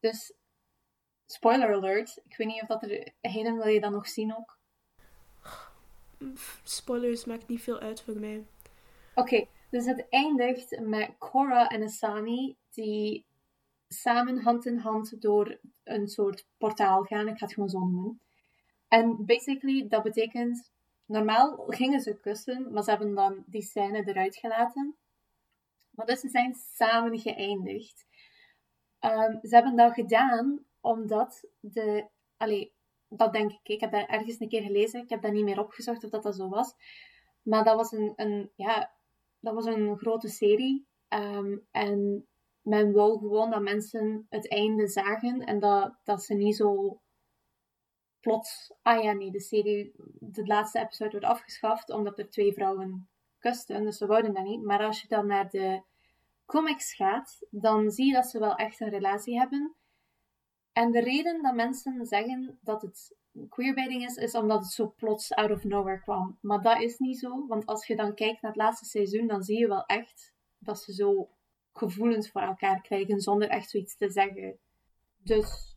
[0.00, 0.32] dus
[1.26, 2.20] spoiler alert.
[2.28, 4.58] Ik weet niet of dat er heden wil je dat nog zien ook.
[6.62, 8.44] Spoilers maakt niet veel uit voor mij.
[9.14, 13.24] Oké, dus het eindigt met Korra en Asami die
[13.88, 17.28] samen hand in hand door een soort portaal gaan.
[17.28, 18.20] Ik ga het gewoon zo noemen.
[18.96, 20.72] En basically, dat betekent...
[21.06, 24.96] Normaal gingen ze kussen, maar ze hebben dan die scène eruit gelaten.
[25.90, 28.06] Maar dus ze zijn samen geëindigd.
[28.98, 32.06] Ehm, ze hebben dat gedaan omdat de...
[32.36, 32.72] Allee,
[33.08, 33.68] dat denk ik.
[33.68, 35.02] Ik heb dat ergens een keer gelezen.
[35.02, 36.74] Ik heb dat niet meer opgezocht of dat dat zo was.
[37.42, 38.92] Maar dat was een, een ja,
[39.40, 40.86] dat was een grote serie.
[41.08, 42.26] Ehm, en
[42.60, 45.40] men wou gewoon dat mensen het einde zagen.
[45.40, 47.00] En dat, dat ze niet zo
[48.24, 48.72] plots...
[48.82, 49.92] Ah ja, nee, de serie...
[50.20, 53.08] De laatste episode wordt afgeschaft omdat er twee vrouwen
[53.38, 53.84] kusten.
[53.84, 54.62] Dus ze wouden dat niet.
[54.62, 55.82] Maar als je dan naar de
[56.46, 59.74] comics gaat, dan zie je dat ze wel echt een relatie hebben.
[60.72, 63.16] En de reden dat mensen zeggen dat het
[63.48, 66.38] queerbaiting is, is omdat het zo plots out of nowhere kwam.
[66.40, 69.42] Maar dat is niet zo, want als je dan kijkt naar het laatste seizoen, dan
[69.42, 71.28] zie je wel echt dat ze zo
[71.72, 74.58] gevoelens voor elkaar krijgen zonder echt zoiets te zeggen.
[75.16, 75.76] Dus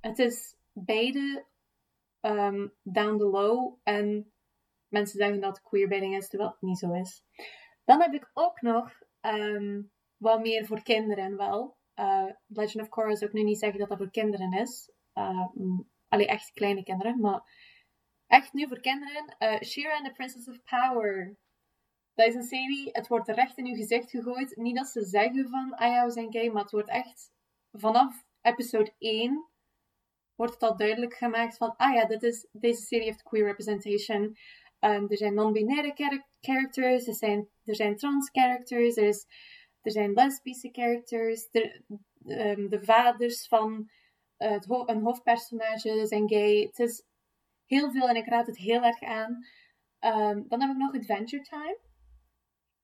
[0.00, 1.44] het is beide
[2.24, 4.32] ehm, down the low en
[4.88, 7.24] mensen zeggen dat queerbaiting is, terwijl het niet zo is.
[7.84, 9.82] Dan heb ik ook nog ehm,
[10.16, 11.76] wat meer voor kinderen wel.
[11.94, 14.92] Eh, Legend of Korra zou ik nu niet zeggen dat dat voor kinderen is.
[15.14, 15.46] Uh,
[16.08, 17.42] Allee, echt kleine kinderen, maar
[18.26, 19.34] echt nu voor kinderen.
[19.38, 21.36] eh Shira and the Princess of Power.
[22.14, 24.56] Dat is een serie, het wordt recht in uw gezicht gegooid.
[24.56, 27.32] Niet dat ze zeggen van, ah ja, we zijn gay, maar het wordt echt
[27.72, 29.48] vanaf episode 1
[30.34, 34.36] wordt het al duidelijk gemaakt van, ah ja, dit is, deze serie heeft queer representation.
[34.80, 39.26] Um, er zijn non-binaire char- characters, er zijn, er zijn trans characters, er, is,
[39.82, 41.82] er zijn lesbische characters, er,
[42.26, 43.90] um, de vaders van
[44.38, 46.60] uh, het een hoofdpersonage zijn gay.
[46.60, 47.04] Het is
[47.66, 49.46] heel veel en ik raad het heel erg aan.
[50.00, 51.78] Um, dan heb ik nog Adventure Time.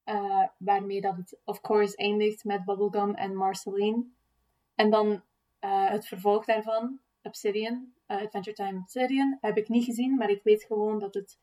[0.04, 4.04] Uh, waarmee dat het, of course, eindigt met Bubblegum en Marceline.
[4.74, 5.06] En dan
[5.60, 10.64] uh, het vervolg daarvan, Obsidian, Adventure Time Obsidian, heb ik niet gezien, maar ik weet
[10.64, 11.38] gewoon dat het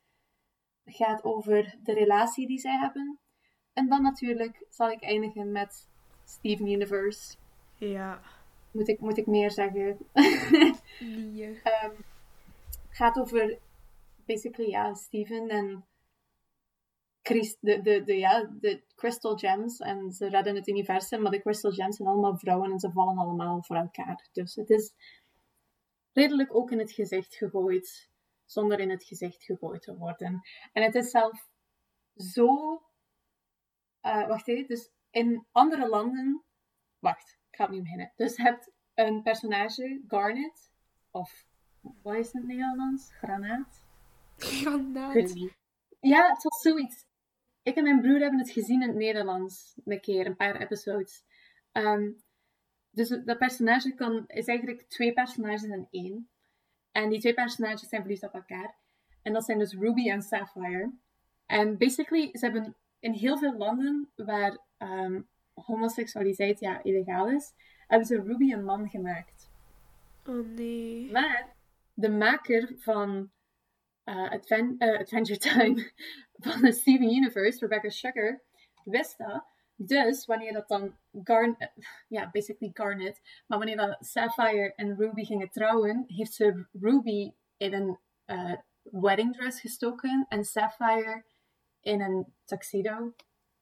[0.86, 3.20] gaat over de relatie die zij hebben.
[3.74, 5.90] En dan natuurlijk zal ik eindigen met
[6.26, 7.36] Steven Universe.
[7.76, 8.22] Ja.
[8.72, 9.98] Moet ik, moet ik meer zeggen?
[11.00, 11.48] Nee.
[11.84, 11.96] um,
[12.90, 13.58] gaat over
[14.26, 15.86] basically ja, Steven en
[17.22, 19.80] Chris, de, de, de, ja, de Crystal Gems.
[19.80, 23.18] En ze redden het universum, maar de Crystal Gems zijn allemaal vrouwen en ze vallen
[23.18, 24.30] allemaal voor elkaar.
[24.32, 24.94] Dus het is
[26.18, 28.10] redelijk ook in het gezicht gegooid,
[28.46, 30.42] zonder in het gezicht gegooid te worden.
[30.74, 31.50] En het is zelf
[32.16, 32.82] zo.
[34.02, 36.44] Uh, wacht even, dus in andere landen.
[37.00, 38.12] Wacht, ik ga opnieuw beginnen.
[38.16, 40.72] Dus je hebt een personage, Garnet,
[41.12, 41.46] of
[41.82, 43.14] wat is het in het Nederlands?
[43.14, 43.86] Granaat?
[44.38, 45.34] Granaat.
[46.00, 47.06] Ja, het was zoiets.
[47.62, 51.24] Ik en mijn broer hebben het gezien in het Nederlands een keer, een paar episodes.
[51.72, 52.26] Um,
[52.92, 56.30] dus dat personage kan, is eigenlijk twee personages in één.
[56.92, 58.76] En die twee personages zijn verliefd op elkaar.
[59.22, 60.92] En dat zijn dus Ruby en Sapphire.
[61.46, 67.54] En basically, ze hebben in heel veel landen waar um, homoseksualiteit ja, illegaal is,
[67.88, 69.50] hebben ze Ruby een man gemaakt.
[70.26, 71.12] Oh nee.
[71.12, 71.56] Maar
[71.94, 73.32] de maker van
[74.06, 75.92] uh, Adven uh, Adventure Time,
[76.46, 78.42] van de Steven Universe, Rebecca Sugar,
[78.84, 79.46] wist dat.
[79.80, 81.72] Dus wanneer dat dan Garnet,
[82.08, 87.74] ja, basically Garnet, maar wanneer dat Sapphire en Ruby gingen trouwen, heeft ze Ruby in
[87.74, 91.24] een uh, wedding dress gestoken en Sapphire
[91.82, 93.14] in een tuxedo.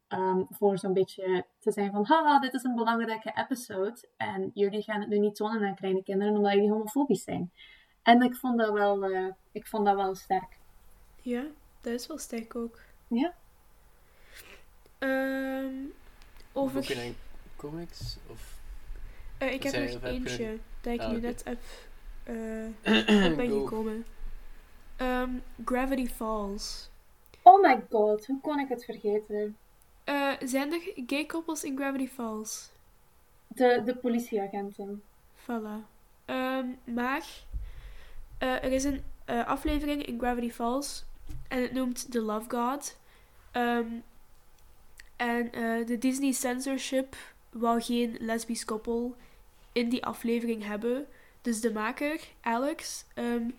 [0.09, 4.81] Um, voor zo'n beetje te zijn van, haha, dit is een belangrijke episode en jullie
[4.81, 7.51] gaan het nu niet tonen aan kleine kinderen omdat jullie homofobisch zijn.
[8.01, 10.57] En ik vond dat wel, uh, ik vond dat wel sterk.
[11.21, 11.45] Ja,
[11.81, 12.79] dat is wel sterk ook.
[13.07, 13.33] Ja.
[14.99, 15.93] Um,
[16.55, 16.73] over...
[16.79, 17.15] Boeken en
[17.55, 18.17] comics?
[18.27, 18.53] Of...
[19.41, 21.25] Uh, ik heb Zij- nog heb je- eentje dat ik Ah, nu oké.
[21.25, 21.59] net heb
[22.23, 24.05] eh, op ben gekomen.
[24.95, 25.29] Ehm,
[25.65, 26.89] Gravity Falls.
[27.41, 29.57] Oh my god, hoe kon ik het vergeten?
[30.03, 32.69] Eh, zijn er gay koppels in Gravity Falls?
[33.47, 35.03] De, de politieagenten.
[35.41, 35.85] Voilà.
[36.25, 37.25] Ehm, maar
[38.37, 41.03] eh, er is een eh, aflevering in Gravity Falls
[41.47, 42.97] en het noemt The Love God.
[43.51, 43.85] Ehm,
[45.15, 47.15] en eh, de Disney censorship
[47.49, 49.15] wou geen lesbisch koppel
[49.71, 51.07] in die aflevering hebben.
[51.41, 53.49] Dus de maker, Alex, ehm,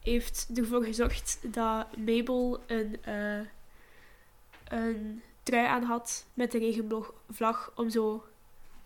[0.00, 3.40] heeft ervoor gezorgd dat Mabel een, eh,
[4.68, 8.24] een trui aan had met de regenboogvlag om zo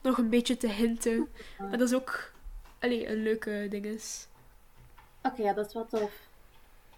[0.03, 1.29] nog een beetje te hinten.
[1.59, 2.33] Maar dat is ook
[2.79, 4.27] allee, een leuke ding is.
[5.23, 6.13] Oké, ja, dat is wel tof.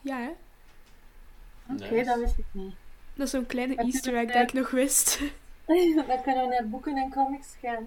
[0.00, 0.30] Ja, hè?
[1.74, 2.04] Oké, Nice.
[2.04, 2.74] dat wist ik niet.
[3.18, 5.18] Dat is zo'n kleine easter egg dat ik nog wist.
[5.66, 7.86] Dan kunnen we naar boeken en comics gaan.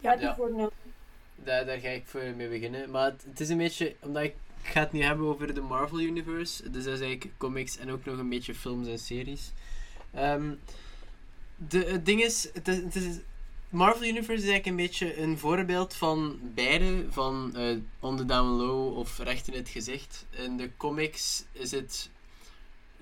[0.00, 0.10] Ja.
[0.10, 0.34] Wat Ja.
[0.34, 0.70] voor nou?
[1.34, 2.90] Daar, daar ga ik voor mee beginnen.
[2.90, 6.00] Maar het, het is een beetje, omdat ik, ga het nu hebben over de Marvel
[6.00, 6.70] Universe.
[6.70, 9.52] Dus dat is eigenlijk comics en ook nog een beetje films en series.
[10.14, 10.52] Ehm,
[11.56, 13.18] de, het ding is, het is, het is,
[13.68, 17.04] Marvel Universe is eigenlijk een beetje een voorbeeld van beide.
[17.10, 20.26] Van eh On the Down Low of Recht in het Gezicht.
[20.30, 22.10] In de comics is het...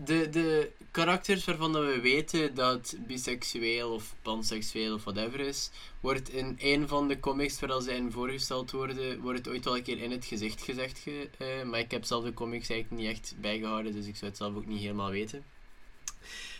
[0.05, 6.57] De, de karakters waarvan we weten dat biseksueel of panseksueel of whatever is, wordt in
[6.59, 10.03] een van de comics waar ze in voorgesteld worden, wordt het ooit wel een keer
[10.03, 10.99] in het gezicht gezegd.
[10.99, 14.31] Ge, eh, maar ik heb zelf de comics eigenlijk niet echt bijgehouden, dus ik zou
[14.31, 15.45] het zelf ook niet helemaal weten.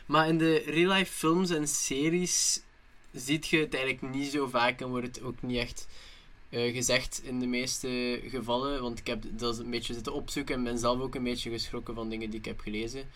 [0.07, 2.63] Maar in de real-life films en series
[3.13, 5.87] ziet je het eigenlijk niet zo vaak en wordt het ook niet echt
[6.53, 8.83] eh, gezegd in de meeste gevallen.
[8.83, 11.95] Want ik heb dat een beetje zitten opzoeken en ben zelf ook een beetje geschrokken
[11.95, 13.11] van dingen die ik heb gelezen.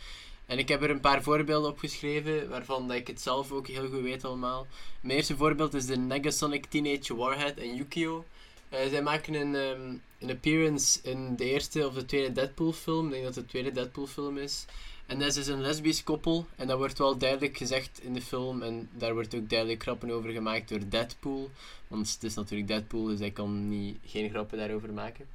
[0.46, 3.88] En ik heb er een paar voorbeelden opgeschreven, waarvan dat ik het zelf ook heel
[3.88, 4.66] goed weet allemaal.
[5.01, 8.25] Mijn eerste voorbeeld is de Negasonic Teenage Warhead en Yukio.
[8.68, 13.07] Eh, zij maken een, ehm, een appearance in de eerste of de tweede Deadpool film.
[13.07, 14.64] Ik denk dat het de tweede Deadpool film is.
[15.07, 16.47] En dat is dus een lesbisch koppel.
[16.57, 18.62] En dat wordt wel duidelijk gezegd in de film.
[18.62, 21.51] En daar wordt ook duidelijk grappen over gemaakt door Deadpool.
[21.88, 25.27] Want het is natuurlijk Deadpool, dus hij kan niet, geen grappen daarover maken.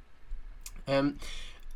[0.84, 1.10] Ehm,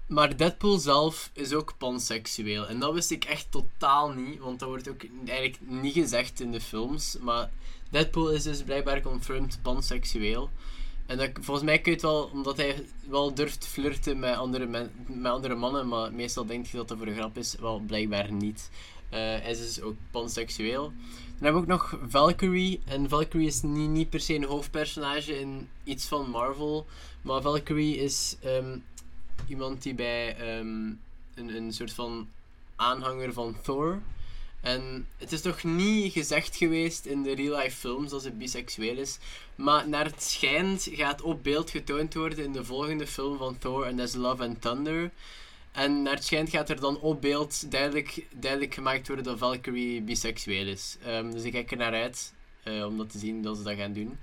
[0.07, 2.67] maar Deadpool zelf is ook panseksueel.
[2.67, 6.53] En dat wist ik echt totaal niet, want dat wordt ook eigenlijk niet gezegd in
[6.53, 7.17] de films.
[7.21, 7.51] Maar
[7.91, 10.51] Deadpool is dus blijkbaar confirmed panseksueel.
[11.07, 14.66] En volgens mij kun je het wel, omdat hij wel durft flirten met andere,
[15.07, 18.33] met andere mannen, maar meestal denk je dat dat voor een grap is, wel blijkbaar
[18.33, 18.71] niet.
[19.09, 20.83] Eh, hij is dus ook panseksueel.
[20.83, 22.81] Dan hebben we ook nog Valkyrie.
[22.85, 26.87] En Valkyrie is niet, niet per se een hoofdpersonage in iets van Marvel.
[27.23, 28.79] Maar Valkyrie is ehm,
[29.49, 30.92] iemand die bij ehm,
[31.35, 32.29] een, een soort van
[32.77, 34.03] aanhanger van Thor.
[34.61, 39.19] En het is toch niet gezegd geweest in de real-life films dat ze biseksueel is.
[39.55, 43.85] Maar naar het schijnt gaat op beeld getoond worden in de volgende film van Thor.
[43.85, 45.11] En dat is Love and Thunder.
[45.73, 50.03] En naar het schijnt gaat er dan op beeld duidelijk, duidelijk gemaakt worden dat Valkyrie
[50.03, 50.97] biseksueel is.
[51.03, 53.77] Ehm, dus ik kijk er naar uit eh, om dat te zien dat ze dat
[53.77, 54.19] gaan doen.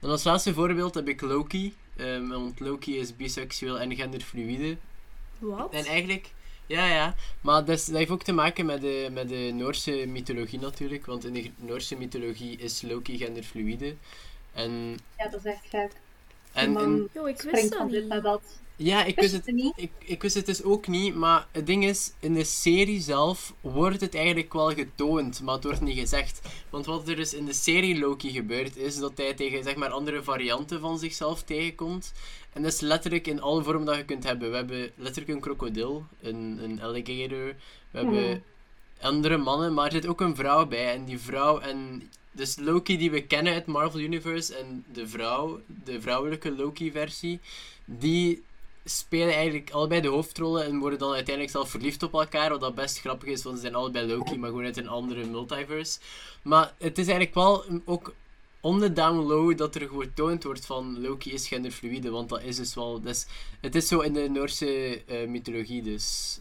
[0.00, 1.74] En als laatste voorbeeld heb ik Loki.
[1.96, 4.76] Ehm, want Loki is biseksueel en genderfluïde.
[5.38, 5.72] Wat?
[5.72, 6.30] En eigenlijk,
[6.66, 7.14] ja, ja.
[7.40, 11.06] Maar dat, is- dat heeft ook te maken met de, met de Noorse mythologie natuurlijk.
[11.06, 13.94] Want in de Noorse mythologie is Loki genderfluïde.
[14.52, 15.90] En, Ja, dat is echt gek.
[16.52, 18.22] en, en- Yo, ik wist dat niet.
[18.22, 18.42] dat.
[18.76, 22.12] Ja, ik wist het ik, ik wist het dus ook niet, maar het ding is,
[22.20, 26.40] in de serie zelf wordt het eigenlijk wel getoond, maar het wordt niet gezegd.
[26.70, 29.90] Want wat er dus in de serie Loki gebeurt, is dat hij tegen zeg maar
[29.90, 32.12] andere varianten van zichzelf tegenkomt.
[32.52, 34.50] En dat is letterlijk in alle vormen dat je kunt hebben.
[34.50, 37.54] We hebben letterlijk een krokodil, een, een alligator,
[37.90, 38.42] we hebben Hmm.
[39.00, 40.92] andere mannen, maar er zit ook een vrouw bij.
[40.92, 42.10] En die vrouw en...
[42.32, 47.40] Dus Loki die we kennen uit Marvel Universe en de vrouw, de vrouwelijke Loki-versie,
[47.84, 48.42] die
[48.88, 52.50] spelen eigenlijk allebei de hoofdrollen en worden dan uiteindelijk zelf verliefd op elkaar.
[52.50, 55.26] Wat dat best grappig is, want ze zijn allebei Loki, maar gewoon uit een andere
[55.26, 55.98] multiverse.
[56.42, 58.14] Maar het is eigenlijk wel ook
[58.60, 62.56] on the down low dat er getoond wordt van Loki is genderfluïde, want dat is
[62.56, 63.00] dus wel...
[63.00, 63.26] Dus,
[63.60, 66.38] het is zo in de Noorse eh, mythologie, dus...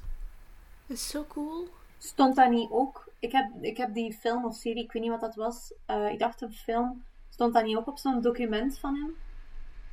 [0.88, 1.68] Dat is zo cool.
[1.98, 5.12] Stond dat niet ook ik heb, ik heb die film of serie, ik weet niet
[5.12, 5.74] wat dat was.
[5.86, 7.04] eh, ik dacht een film.
[7.30, 9.16] Stond dat niet ook op zo'n document van hem?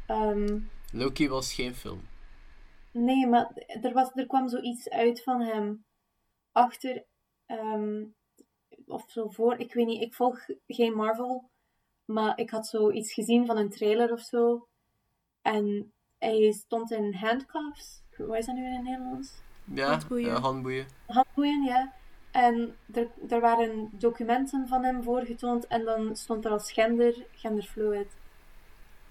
[0.07, 0.59] Ehm,
[0.93, 2.01] Loki was geen film.
[2.93, 3.51] Nee, maar
[3.83, 5.85] er, was, er kwam zoiets uit van hem.
[6.53, 7.05] Achter,
[7.47, 8.05] ehm,
[8.87, 10.03] of zo voor, ik weet niet.
[10.03, 11.51] Ik volg geen Marvel.
[12.05, 14.69] Maar ik had zoiets gezien van een trailer of zo.
[15.43, 18.03] En hij stond in handcuffs.
[18.17, 19.41] Hoe is dat nu in het Nederlands?
[19.65, 20.31] Ja, Handboeien.
[20.35, 20.87] eh, handboeien.
[21.07, 21.93] handboeien, ja.
[22.33, 28.17] En er, er waren documenten van hem voorgetoond en dan stond er als gender, genderfluid.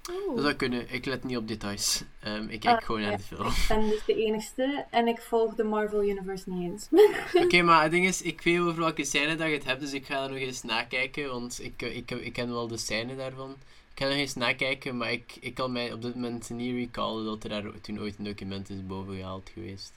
[0.10, 0.36] Oh.
[0.36, 0.94] Dat zou kunnen.
[0.94, 2.04] Ik let niet op details.
[2.20, 3.48] Ehm, ik kijk Ah, gewoon naar de film.
[3.48, 6.88] Ik ben dus de enigste en ik volg de Marvel Universe niet eens.
[7.44, 9.94] Oké, maar het ding is, ik weet over welke scène dat je het hebt, dus
[9.94, 13.16] ik ga er nog eens nakijken, want ik, ik, ik, ik ken wel de scène
[13.16, 13.56] daarvan.
[13.94, 17.26] Ik ga nog eens nakijken, maar ik, ik kan mij op dit moment niet recallen
[17.26, 19.94] dat er daar toen ooit een document is boven gehaald geweest.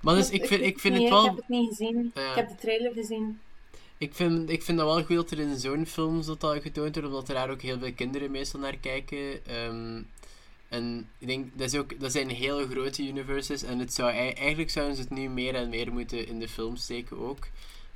[0.00, 1.24] Maar dus ik vind, ik vind niet, het Ik wel...
[1.24, 2.10] heb het niet gezien.
[2.14, 3.40] Ik heb de trailer gezien.
[4.02, 6.94] Ik vind, ik vind dat wel goed dat er in zo'n films dat, dat getoond
[6.94, 9.46] wordt, omdat er daar ook heel veel kinderen meestal naar kijken.
[9.46, 10.02] Ehm,
[10.68, 14.30] en ik denk, dat, is ook, dat zijn hele grote universes en het zou, ei-
[14.32, 17.46] eigenlijk zouden ze het nu meer en meer moeten in de film steken ook.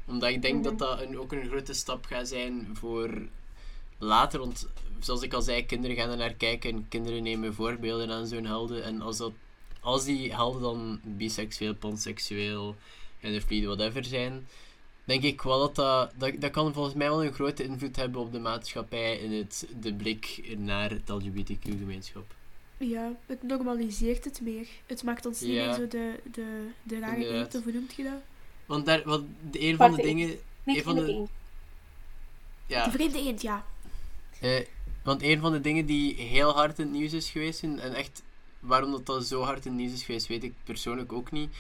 [0.07, 0.63] Omdat ik denk Mhm.
[0.63, 3.11] dat dat een, ook een grote stap gaat zijn voor
[3.99, 4.39] later.
[4.39, 4.69] Want
[5.01, 8.47] zoals ik al zei, kinderen gaan er naar kijken en kinderen nemen voorbeelden aan zo'n
[8.47, 8.85] helden.
[8.85, 9.33] En als, dat,
[9.81, 12.77] als die helden dan biseksueel, panseksueel,
[13.21, 14.47] genderfluid, whatever zijn,
[15.07, 18.21] denk ik wel dat dat, dat dat kan volgens mij wel een grote invloed hebben
[18.21, 22.35] op de maatschappij in het, de blik naar het LGBTQ-gemeenschap.
[22.79, 24.67] Ja, het normaliseert het meer.
[24.87, 28.03] Het maakt ons niet meer zo de, de, de rare eend, of hoe noemt je
[28.03, 28.21] dat?
[28.67, 31.27] Want daar, wat, de, een van de dingen, Nee, Een van de-
[32.67, 33.65] ja, De vreemde eend, ja.
[34.41, 34.65] Eh,
[35.03, 37.95] want een van de dingen die heel hard in het nieuws is geweest, en en
[37.95, 38.23] echt
[38.61, 41.55] waarom dat, dat zo hard in het nieuws is geweest, weet ik persoonlijk ook niet.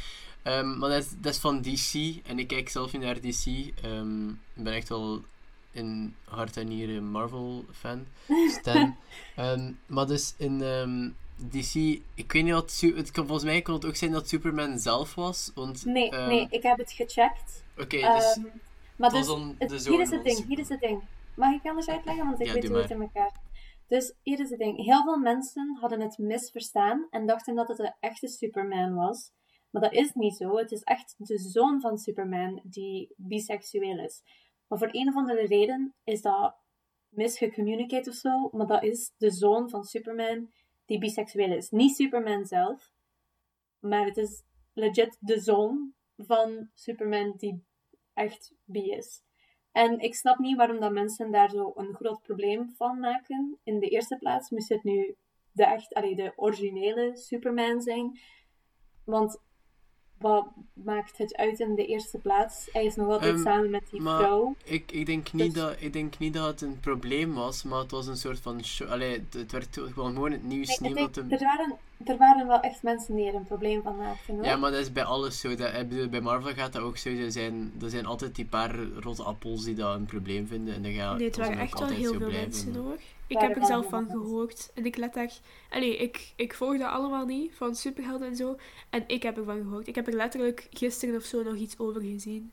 [0.47, 3.47] Ehm, maar dat is, dat is van DC, en ik kijk zelf niet naar DC.
[3.83, 5.23] Ehm, ik ben echt wel
[5.71, 8.07] in hart en nieren Marvel-fan.
[8.49, 8.97] Stan.
[9.37, 10.59] Ehm, maar dus in
[11.51, 11.75] DC,
[12.15, 15.15] ik weet niet wat, het kan, volgens mij kon het ook zijn dat Superman zelf
[15.15, 15.51] was.
[15.55, 17.65] Want, Nee, nee, ik heb het gecheckt.
[17.79, 18.39] Oké, dus
[18.97, 21.03] maar dus, dan het- de hier is het ding, hier is het ding.
[21.35, 22.25] Mag ik anders uitleggen?
[22.27, 23.33] Want ik Ja, weet hoe het in elkaar
[23.89, 24.85] Dus hier is het ding.
[24.85, 29.31] Heel veel mensen hadden het misverstaan en dachten dat het de echte Superman was.
[29.77, 30.57] Maar dat is niet zo.
[30.57, 34.23] Het is echt de zoon van Superman die biseksueel is.
[34.67, 36.57] Maar voor een of andere reden is dat
[37.09, 38.49] misgecommunicate of zo.
[38.53, 40.51] Maar dat is de zoon van Superman
[40.85, 41.71] die biseksueel is.
[41.71, 42.93] Niet Superman zelf.
[43.79, 47.65] Maar het is legit de zoon van Superman die
[48.13, 49.23] echt bi is.
[49.73, 53.59] En ik snap niet waarom dat mensen daar zo een groot probleem van maken.
[53.63, 55.17] In de eerste plaats moest het nu
[55.53, 58.19] de, echt, allee, de originele Superman zijn.
[59.05, 59.45] Want
[60.29, 62.69] wat maakt het uit in de eerste plaats?
[62.73, 64.55] Hij is nog altijd Ehm, samen met die maar- vrouw.
[64.65, 67.79] Ik, ik, denk niet Dus- dat, ik denk niet dat het een probleem was, maar
[67.79, 68.89] het was een soort van show.
[68.91, 70.79] Allee, het, werd gewoon gewoon het nieuws.
[70.79, 73.83] Nee, niemand denk, hem- er, waren, er waren wel echt mensen die er een probleem
[73.83, 74.35] van maakten.
[74.35, 74.45] Hoor.
[74.45, 75.55] Ja, maar dat is bij alles zo.
[75.55, 77.09] Dat, bij Marvel gaat dat ook zo.
[77.11, 80.75] Er zijn, er zijn altijd die paar rotte appels die dat een probleem vinden.
[80.75, 82.91] En dat gaat Nee, het waren echt wel heel altijd veel zo mensen blijven.
[82.91, 82.99] hoor.
[83.29, 84.71] Ik heb er zelf van gehoord.
[84.75, 85.33] En ik let daar...
[85.71, 88.57] Allee, ik, ik volg dat allemaal niet, van superhelden en zo.
[88.91, 89.87] En ik heb ervan gehoord.
[89.87, 92.53] Ik heb er letterlijk gisteren of zo nog iets over gezien.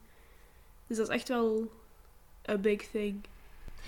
[0.88, 1.72] Dus dat is echt wel
[2.50, 3.24] a big thing.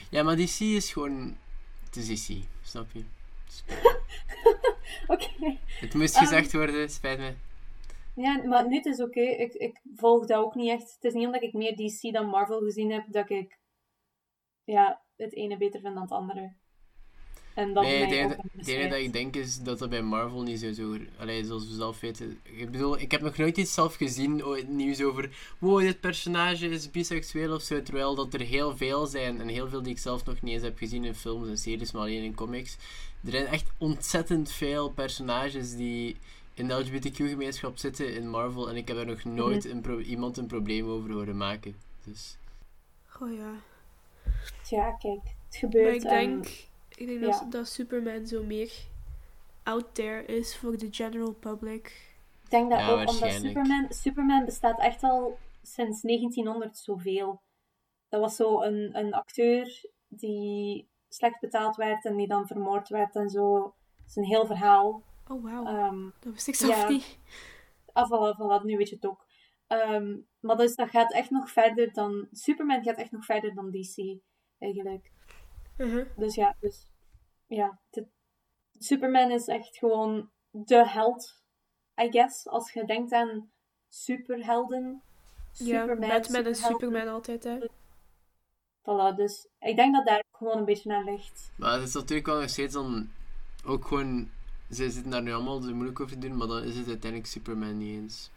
[0.09, 1.37] Ja, maar DC is gewoon.
[1.85, 3.03] Het is DC, snap je?
[5.07, 5.57] Oké.
[5.67, 7.33] Het moest Ehm, gezegd worden, spijt me.
[8.15, 9.21] Ja, maar nu het is oké.
[9.21, 10.93] Ik, ik volg dat ook niet echt.
[10.93, 13.59] Het is niet omdat ik meer DC dan Marvel gezien heb, dat ik
[14.63, 16.53] ja, het ene beter vind dan het andere.
[17.55, 18.11] En dat Nee, het
[18.67, 20.97] enige, dat ik denk is dat dat bij Marvel niet zo zo...
[21.17, 22.39] Allee, zoals we zelf weten...
[22.43, 25.29] Ik bedoel, ik heb nog nooit iets zelf gezien, ooit nieuws over...
[25.59, 27.81] Wow, dit personage is biseksueel of zo.
[27.83, 29.41] Terwijl dat er heel veel zijn.
[29.41, 31.91] En heel veel die ik zelf nog niet eens heb gezien in films en series,
[31.91, 32.77] maar alleen in comics.
[33.25, 36.15] Er zijn echt ontzettend veel personages die
[36.53, 38.69] in de LGBTQ-gemeenschap zitten in Marvel.
[38.69, 41.75] En ik heb er nog nooit een pro- iemand een probleem over horen maken.
[42.03, 42.37] Dus...
[43.21, 43.51] Oh ja.
[44.69, 45.95] Ja, kijk, het Maar gebeurt.
[46.03, 46.09] ik en-
[46.41, 46.47] denk,
[46.97, 47.25] ik denk ja.
[47.25, 48.71] dat, dat Superman zo meer
[49.63, 52.13] out there is voor de general public.
[52.43, 53.31] Ik denk dat Ja, ook omdat.
[53.31, 57.41] Superman, Superman bestaat echt al sinds 1900 zoveel.
[58.09, 63.15] Dat was zo een, een acteur die slecht betaald werd en die dan vermoord werd
[63.15, 63.59] en zo.
[63.61, 65.03] Dat is een heel verhaal.
[65.27, 66.89] Oh wauw, Ehm, dat wist ik zelf ja.
[66.89, 67.17] niet.
[67.87, 69.25] voilà, voilà, nu weet je het ook.
[69.67, 72.27] Ehm, maar dus dat gaat echt nog verder dan...
[72.31, 74.19] Superman gaat echt nog verder dan DC,
[74.59, 75.11] eigenlijk.
[75.77, 76.05] Uh-huh.
[76.17, 76.87] Dus ja, dus...
[77.47, 78.07] Ja, de-
[78.77, 81.43] Superman is echt gewoon de held,
[82.01, 82.47] I guess.
[82.47, 83.51] Als je denkt aan
[83.89, 85.01] superhelden,
[85.51, 86.55] Ja, Superman, Batman en.
[86.55, 87.57] Superman altijd, hè.
[88.81, 91.51] Voilà, dus ik denk dat daar ook gewoon een beetje naar ligt.
[91.57, 93.09] Maar het is natuurlijk wel nog steeds dan
[93.65, 94.29] ook gewoon.
[94.69, 97.31] Ze zitten daar nu allemaal zo moeilijk over te doen, maar dan is het uiteindelijk
[97.31, 98.31] Superman niet eens.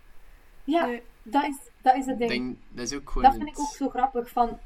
[0.65, 1.03] Ja, Nee.
[1.23, 2.31] dat, is, dat is het ding.
[2.31, 3.23] denk, dat is ook gewoon.
[3.31, 4.29] Dat vind ik ook zo grappig.
[4.31, 4.59] Van,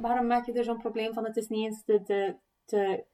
[0.00, 1.24] waarom maak je er zo'n probleem van?
[1.24, 2.34] Het is niet eens de, de,
[2.66, 3.04] de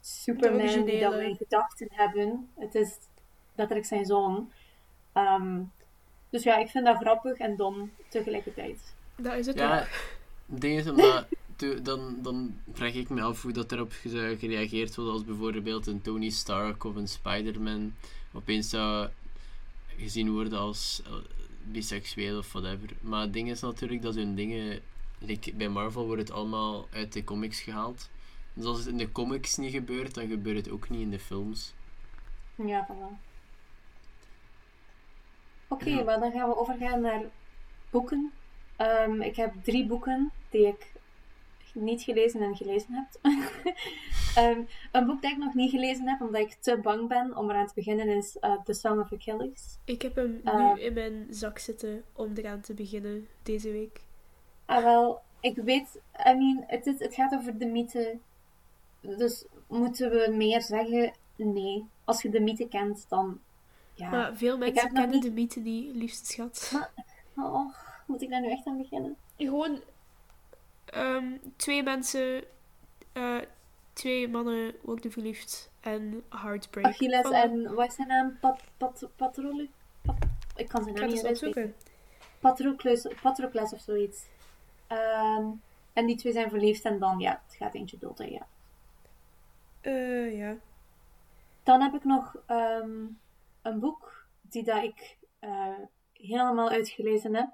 [0.00, 2.50] Superman die dat we in gedachten hebben.
[2.58, 2.96] Het is
[3.54, 4.52] letterlijk zijn zoon.
[5.12, 5.62] Ehm,
[6.30, 8.94] dus ja, ik vind dat grappig en dom tegelijkertijd.
[9.16, 9.86] Dat is het Ja, ook.
[10.52, 11.26] het ding is omdat.
[11.56, 15.86] to- Dan, dan vraag ik me af hoe dat erop zou gereageerd worden als bijvoorbeeld
[15.86, 17.94] een Tony Stark of een Spider-Man
[18.32, 19.08] opeens zou
[19.96, 21.12] gezien worden als eh,
[21.64, 22.88] biseksueel of whatever.
[23.00, 24.80] Maar het ding is natuurlijk dat zo'n dingen,
[25.20, 28.10] like bij Marvel wordt het allemaal uit de comics gehaald.
[28.54, 31.18] Dus als het in de comics niet gebeurt, dan gebeurt het ook niet in de
[31.18, 31.74] films.
[32.54, 33.28] Ja, voilà.
[35.68, 36.02] Oké, Ja.
[36.02, 37.22] maar dan gaan we overgaan naar
[37.90, 38.32] boeken.
[38.76, 40.92] Ehm, ik heb drie boeken die ik
[41.74, 43.06] niet gelezen en gelezen heb.
[44.34, 44.60] Ehm,
[44.92, 47.66] een boek dat ik nog niet gelezen heb, omdat ik te bang ben om eraan
[47.66, 49.78] te beginnen, is eh, The Song of Achilles.
[49.84, 54.00] Ik heb hem nu in mijn zak zitten om eraan te beginnen deze week.
[54.76, 58.18] Ah, wel, ik weet, I mean, het, is, het gaat over de mythe.
[59.00, 61.12] Dus moeten we meer zeggen?
[61.36, 61.86] Nee.
[62.04, 63.40] Als je de mythe kent, dan
[63.94, 64.10] ja.
[64.10, 66.72] Maar veel mensen kennen niet- de mythe niet, liefste schat.
[67.36, 67.74] Oh,
[68.06, 69.16] moet ik daar nu echt aan beginnen?
[69.36, 69.80] Gewoon
[70.84, 72.44] ehm, twee mensen,
[73.12, 73.38] eh,
[73.92, 76.86] twee mannen worden verliefd en heartbreak.
[76.86, 78.38] Achilles en wat is zijn naam?
[78.40, 79.08] Pat, pat,
[80.56, 81.74] ik kan zijn naam niet eens opzoeken.
[82.40, 84.24] Patroclus, Patroclus of zoiets.
[84.90, 85.50] Ehm,
[85.92, 88.46] en die twee zijn verliefd en dan, ja, het gaat eentje dood, hè, ja.
[89.80, 90.56] Eh, ja.
[91.62, 93.06] Dan heb ik nog ehm,
[93.62, 95.78] een boek die dat ik eh,
[96.12, 97.50] helemaal uitgelezen heb,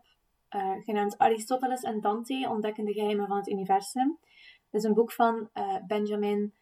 [0.48, 4.18] eh, genaamd Aristoteles en Dante, Ontdekken de geheimen van het universum.
[4.70, 5.50] Dat is een boek van
[5.86, 6.54] Benjamin...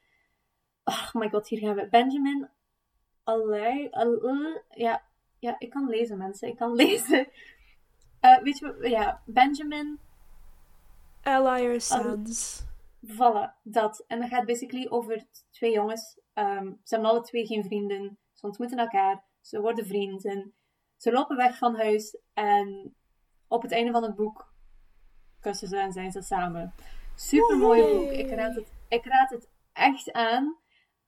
[0.84, 1.88] Oh my god, hier gaan we.
[1.88, 2.48] Benjamin
[3.24, 3.90] Alley...
[4.70, 5.02] Ja,
[5.38, 6.48] ja, ik kan lezen, mensen.
[6.48, 7.28] Ik kan lezen.
[8.42, 8.90] Weet je wat?
[8.90, 9.98] Ja, Benjamin...
[11.24, 12.64] Allier Sands.
[13.06, 14.04] Voilà, dat.
[14.06, 16.20] En dat gaat basically over twee jongens.
[16.32, 18.18] Ehm, ze hebben alle twee geen vrienden.
[18.32, 19.24] Ze ontmoeten elkaar.
[19.40, 20.54] Ze worden vrienden.
[20.96, 22.18] Ze lopen weg van huis.
[22.32, 22.94] En
[23.48, 24.52] op het einde van het boek
[25.40, 26.74] kussen ze en zijn ze samen.
[27.14, 28.10] Super mooi boek.
[28.10, 30.56] Ik raad het, ik raad het echt aan.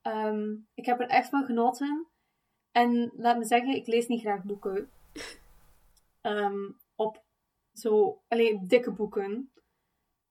[0.03, 2.07] Ehm, ik heb er echt van genoten.
[2.73, 4.91] En laat me zeggen, ik lees niet graag boeken.
[6.21, 7.25] Ehm, op
[7.73, 9.51] zo, alleen dikke boeken.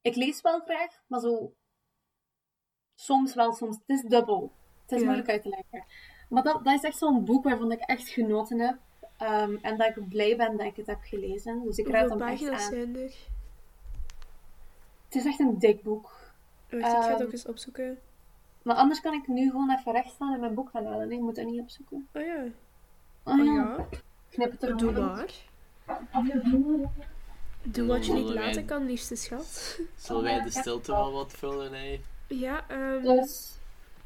[0.06, 1.54] Ik lees wel graag, maar zo
[2.96, 3.76] soms wel, soms.
[3.86, 4.52] Het is dubbel.
[4.82, 5.06] Het is Ja.
[5.06, 5.92] moeilijk uit te leggen.
[6.30, 8.78] Maar dat, dat is echt zo'n boek waarvan ik echt genoten heb.
[9.18, 11.64] Ehm, en dat ik blij ben dat ik het heb gelezen.
[11.64, 12.60] Dus ik raad hem echt aan.
[12.60, 13.14] zijn er?
[15.06, 16.04] Het is echt een dik boek.
[16.70, 18.00] Wacht, ik ga het Ehm, ook eens opzoeken.
[18.64, 21.12] Maar anders kan ik nu gewoon even recht staan en mijn boek gaan halen.
[21.12, 22.08] Ik moet dat niet opzoeken.
[22.14, 22.44] Oh ja.
[23.24, 23.88] Oh, Oh ja.
[24.30, 25.34] Knip het er Doe maar.
[27.66, 29.76] Doe wat je niet wij- laten kan, liefste schat.
[29.98, 31.74] Zullen wij de stilte wel wat vullen?
[31.74, 32.02] Hè?
[32.28, 33.58] Ja, ehm Dus,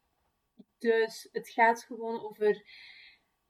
[0.78, 2.62] Dus het gaat gewoon over.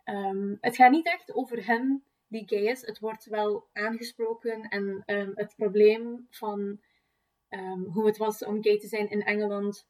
[0.04, 2.80] ehm, het gaat niet echt over hem die gay is.
[2.80, 6.80] Het wordt wel aangesproken en ehm, het probleem van
[7.48, 9.88] ehm, hoe het was om gay te zijn in Engeland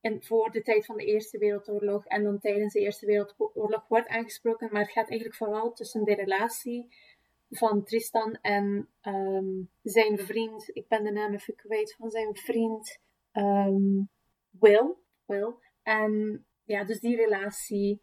[0.00, 4.08] en voor de tijd van de Eerste Wereldoorlog en dan tijdens de Eerste Wereldoorlog wordt
[4.08, 6.86] aangesproken, maar het gaat eigenlijk vooral tussen de relatie
[7.50, 13.00] van Tristan en ehm, zijn vriend, ik ben de naam even kwijt van zijn vriend,
[13.32, 14.02] ehm,
[14.50, 14.94] Will.
[15.26, 15.54] Will.
[15.82, 18.02] En ja, dus die relatie.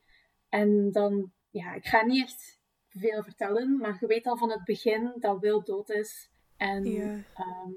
[0.49, 4.63] En dan, ja, ik ga niet echt veel vertellen, maar je weet al van het
[4.63, 6.29] begin dat Will dood is.
[6.57, 7.23] En Ja.
[7.33, 7.71] ehm,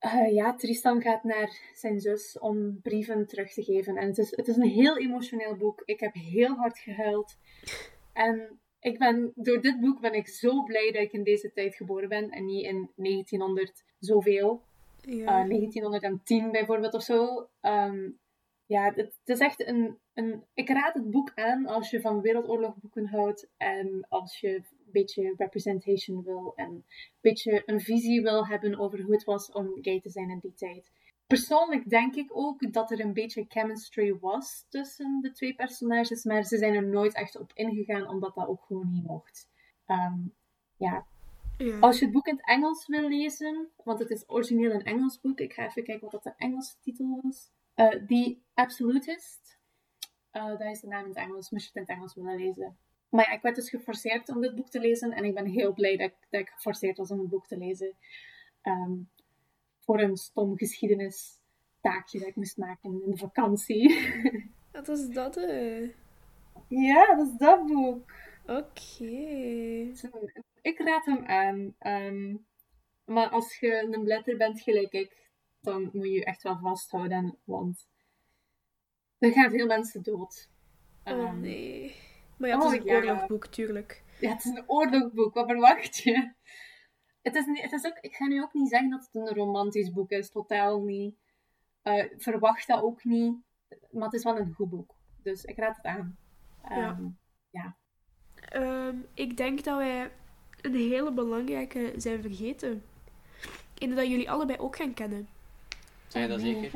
[0.00, 3.96] eh, ja, Tristan gaat naar zijn zus om brieven terug te geven.
[3.96, 5.82] En het is, het is een heel emotioneel boek.
[5.84, 7.36] Ik heb heel hard gehuild.
[8.12, 11.74] En ik ben, door dit boek ben ik zo blij dat ik in deze tijd
[11.74, 14.62] geboren ben en niet in 1900 zoveel.
[15.00, 15.42] Ja.
[15.42, 17.48] Eh, 1910 bijvoorbeeld of zo.
[17.60, 18.10] Ehm,
[18.66, 20.44] ja, het, het is echt een, een...
[20.54, 26.22] Ik raad het boek aan als je van wereldoorlogboeken houdt en als je beetje representation
[26.22, 26.84] wil en een
[27.20, 30.54] beetje een visie wil hebben over hoe het was om gay te zijn in die
[30.54, 30.90] tijd.
[31.26, 36.44] Persoonlijk denk ik ook dat er een beetje chemistry was tussen de twee personages, maar
[36.44, 39.48] ze zijn er nooit echt op ingegaan, omdat dat ook gewoon niet mocht.
[39.86, 40.18] Ehm,
[40.76, 41.06] ja,
[41.58, 41.78] ja.
[41.78, 45.20] als je het boek in het Engels wil lezen, want het is origineel een Engels
[45.20, 45.40] boek.
[45.40, 47.50] Ik ga even kijken wat dat de Engelse titel was.
[47.74, 49.58] Eh The Absolutist.
[50.30, 52.36] Eh, dat is de naam in het Engels, moest je het in het Engels willen
[52.36, 52.76] lezen.
[53.10, 55.12] Maar ja, ik werd dus geforceerd om dit boek te lezen.
[55.12, 57.56] En ik ben heel blij dat ik, dat ik geforceerd was om het boek te
[57.56, 57.96] lezen.
[58.62, 58.92] Ehm,
[59.78, 64.10] voor een stom geschiedenistaakje dat ik moest maken in de vakantie.
[64.72, 65.36] Wat is dat?
[65.36, 65.88] eh?
[66.68, 68.12] ja, dat is dat boek.
[68.46, 69.04] Oké.
[70.62, 71.74] Ik raad hem aan.
[71.78, 72.36] Ehm,
[73.04, 75.28] maar als je een bladder bent gelijk ik,
[75.60, 77.38] dan moet je je echt wel vasthouden.
[77.44, 77.88] Want
[79.18, 80.48] er gaan veel mensen dood.
[81.04, 81.94] Oh Ehm, nee.
[82.40, 82.94] Maar ja, het is oh, een ja.
[82.94, 84.02] oorlogboek, tuurlijk.
[84.20, 85.34] Ja, het is een oorlogboek.
[85.34, 86.32] Wat verwacht je?
[87.22, 89.92] Het is, het is ook, ik ga nu ook niet zeggen dat het een romantisch
[89.92, 90.30] boek is.
[90.30, 91.14] Totaal niet.
[91.82, 93.36] Eh, verwacht dat ook niet.
[93.90, 94.94] Maar het is wel een goed boek.
[95.22, 96.18] Dus ik raad het aan.
[96.68, 96.76] Ja.
[96.76, 97.08] Ehm,
[98.48, 100.10] Ehm, ik denk dat wij
[100.60, 102.84] een hele belangrijke zijn vergeten.
[103.78, 105.28] En dat jullie allebei ook gaan kennen.
[106.06, 106.70] Zijn dat zeker?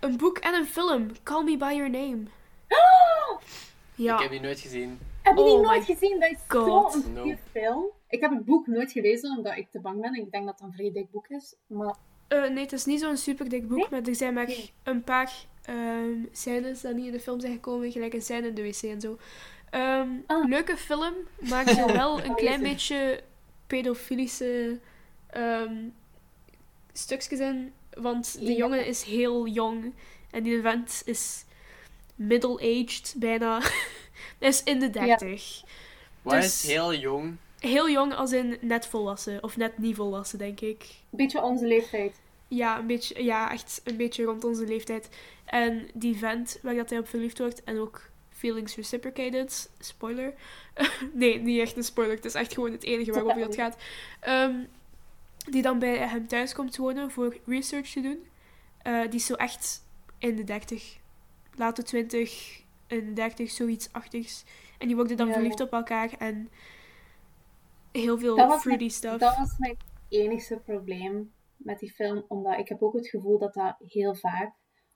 [0.00, 1.22] Een boek en een film.
[1.22, 2.22] Call Me By Your Name.
[3.96, 4.14] Ja.
[4.14, 4.98] Ik heb die nooit gezien.
[5.22, 6.20] Heb je die Oh nooit gezien?
[6.20, 7.34] Dat is zo'n goede No.
[7.52, 7.84] film.
[8.08, 10.14] Ik heb het boek nooit gelezen, omdat ik te bang ben.
[10.14, 11.54] Ik denk dat het een vrij dik boek is.
[11.66, 11.94] Maar
[12.28, 13.86] Eh, nee, het is niet zo'n super dik boek, Nee?
[13.90, 14.50] maar er zijn maar
[14.82, 15.32] een paar
[15.62, 18.82] ehm scènes die niet in de film zijn gekomen, gelijk een scène in de wc
[18.82, 19.18] en zo.
[19.70, 20.48] Ehm, Ah.
[20.48, 21.14] Leuke film,
[21.50, 23.20] maar zo wel een klein beetje
[23.66, 24.78] pedofilische
[25.30, 25.74] ehm,
[26.92, 28.56] stukjes in, want de Ja.
[28.56, 29.94] jongen is heel jong
[30.30, 31.44] en die vent is
[32.16, 33.60] middle-aged bijna.
[34.38, 35.62] Hij is in de dertig.
[36.22, 37.36] Waar Dus- is heel jong?
[37.58, 40.82] Heel jong als in net volwassen, of net niet volwassen, denk ik.
[40.82, 42.20] een beetje onze leeftijd.
[42.48, 45.08] Ja, een beetje, ja, echt een beetje rond onze leeftijd.
[45.44, 50.34] En die vent waar dat hij op verliefd wordt en ook feelings reciprocated, spoiler.
[51.12, 53.76] nee, niet echt een spoiler, het is echt gewoon het enige waarover het gaat.
[54.20, 54.54] Ehm,
[55.50, 58.26] die dan bij hem thuis komt wonen voor research te doen.
[58.82, 59.82] Eh, die is zo echt
[60.18, 60.96] in de 30,
[61.56, 64.44] late 20, in de 30, zoiets achtigs.
[64.78, 66.50] En die worden dan Ja, verliefd op elkaar en
[67.92, 69.18] heel veel fruity stuff.
[69.18, 69.76] Dat was mijn
[70.08, 72.24] enigste probleem met die film.
[72.28, 74.54] Omdat ik heb ook het gevoel dat dat heel vaak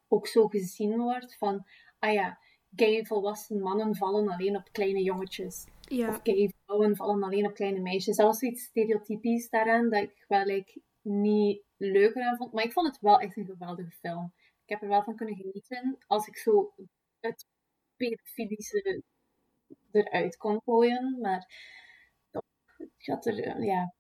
[0.09, 1.37] ook zo gezien wordt.
[1.39, 1.65] Van,
[1.99, 2.39] ah ja,
[2.77, 5.67] gay volwassen mannen vallen alleen op kleine jongetjes.
[5.81, 8.17] Ja, Of gay vrouwen vallen alleen op kleine meisjes.
[8.17, 12.53] Dat was zoiets stereotypisch daaraan dat ik wel like, niet leuker aan vond.
[12.53, 14.33] Maar ik vond het wel echt een geweldige film.
[14.71, 15.99] Ik heb er wel van kunnen genieten.
[16.07, 16.73] Als ik zo
[17.21, 17.47] het
[17.97, 19.03] pedofilische
[19.91, 21.19] eruit kon gooien.
[21.21, 21.53] Maar
[22.31, 23.95] het gaat er, eh, ja.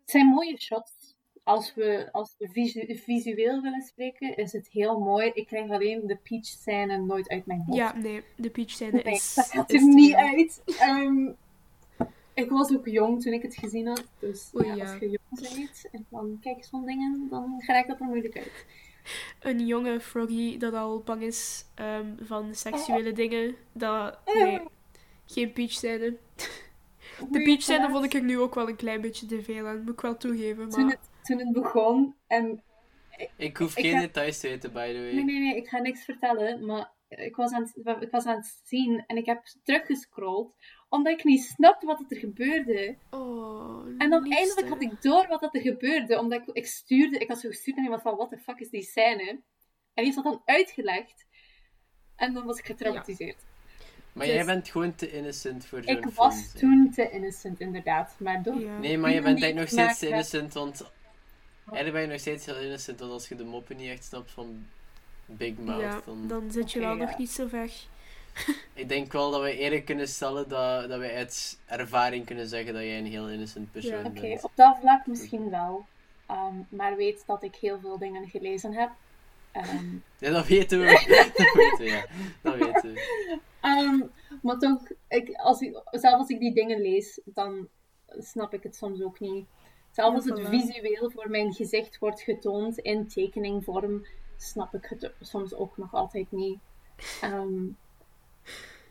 [0.00, 1.14] Het zijn mooie shots.
[1.42, 5.30] Als we, als we visu- visueel willen spreken, is het heel mooi.
[5.34, 7.78] Ik krijg alleen de peach scène nooit uit mijn hoofd.
[7.78, 9.34] ja nee, de peach scène Nee, is...
[9.34, 10.62] dat gaat er niet uit.
[10.78, 11.32] Ehm,
[12.34, 14.06] ik was ook jong toen ik het gezien had.
[14.18, 14.90] Dus Oei, ja, ja.
[14.90, 18.36] als je jong bent en dan kijk je zo'n dingen, dan raakt dat er moeilijk
[18.36, 18.66] uit.
[19.40, 23.14] Een jonge froggy dat al bang is ehm, van seksuele Oh.
[23.16, 23.56] dingen.
[23.72, 24.60] Dat, nee,
[25.26, 26.16] geen peach scène.
[27.30, 29.84] De peach scène vond ik er nu ook wel een klein beetje te veel aan,
[29.84, 30.68] moet ik wel toegeven.
[30.68, 32.62] Toen Maar het, toen het begon en
[33.36, 35.12] Ik hoef Ik geen details te weten, by the way.
[35.12, 38.36] Nee, nee, nee, ik ga niks vertellen, maar ik was, aan het, ik was aan
[38.36, 40.54] het zien en ik heb teruggescrolld,
[40.94, 42.96] omdat ik niet snapte wat er gebeurde.
[43.10, 44.36] oh, En dan liefste.
[44.38, 47.48] eindelijk had ik door wat dat er gebeurde, omdat ik, ik stuurde, ik had zo
[47.48, 49.28] gestuurd aan iemand van, what the fuck is die scène?
[49.30, 49.42] En
[49.94, 51.26] die heeft dat dan uitgelegd.
[52.16, 53.36] En dan was ik getraumatiseerd.
[54.12, 56.14] Maar Dus- jij bent gewoon te innocent voor zo'n Ik film.
[56.14, 58.16] was toen te innocent, inderdaad.
[58.18, 58.60] Maar door...
[58.60, 58.78] Ja.
[58.78, 60.92] Nee, maar je bent eigenlijk nog steeds te innocent, want...
[61.64, 64.30] Eigenlijk ben je nog steeds heel innocent, want als je de moppen niet echt snapt
[64.30, 64.66] van
[65.26, 66.26] Big Mouth, Ja, dan...
[66.28, 67.04] dan zit je wel ja.
[67.04, 67.70] nog niet zo ver.
[68.74, 72.74] Ik denk wel dat we eerlijk kunnen stellen dat, dat wij uit ervaring kunnen zeggen
[72.74, 74.04] dat jij een heel innocent persoon Ja.
[74.04, 74.44] Oké, bent.
[74.44, 75.86] op dat vlak misschien wel.
[76.26, 78.90] Ehm, maar weet dat ik heel veel dingen gelezen heb.
[79.52, 79.86] Ehm,
[80.18, 80.86] Ja, dat weten we.
[81.36, 82.06] dat weten we, ja.
[82.42, 83.38] Dat weten we.
[83.60, 84.00] Ehm,
[84.42, 87.68] maar toch, ik, als ik, zelfs als ik die dingen lees, dan
[88.06, 89.46] snap ik het soms ook niet.
[89.90, 94.06] Zelfs als het visueel voor mijn gezicht wordt getoond in tekeningvorm,
[94.36, 96.58] snap ik het soms ook nog altijd niet.
[97.20, 97.66] Ehm,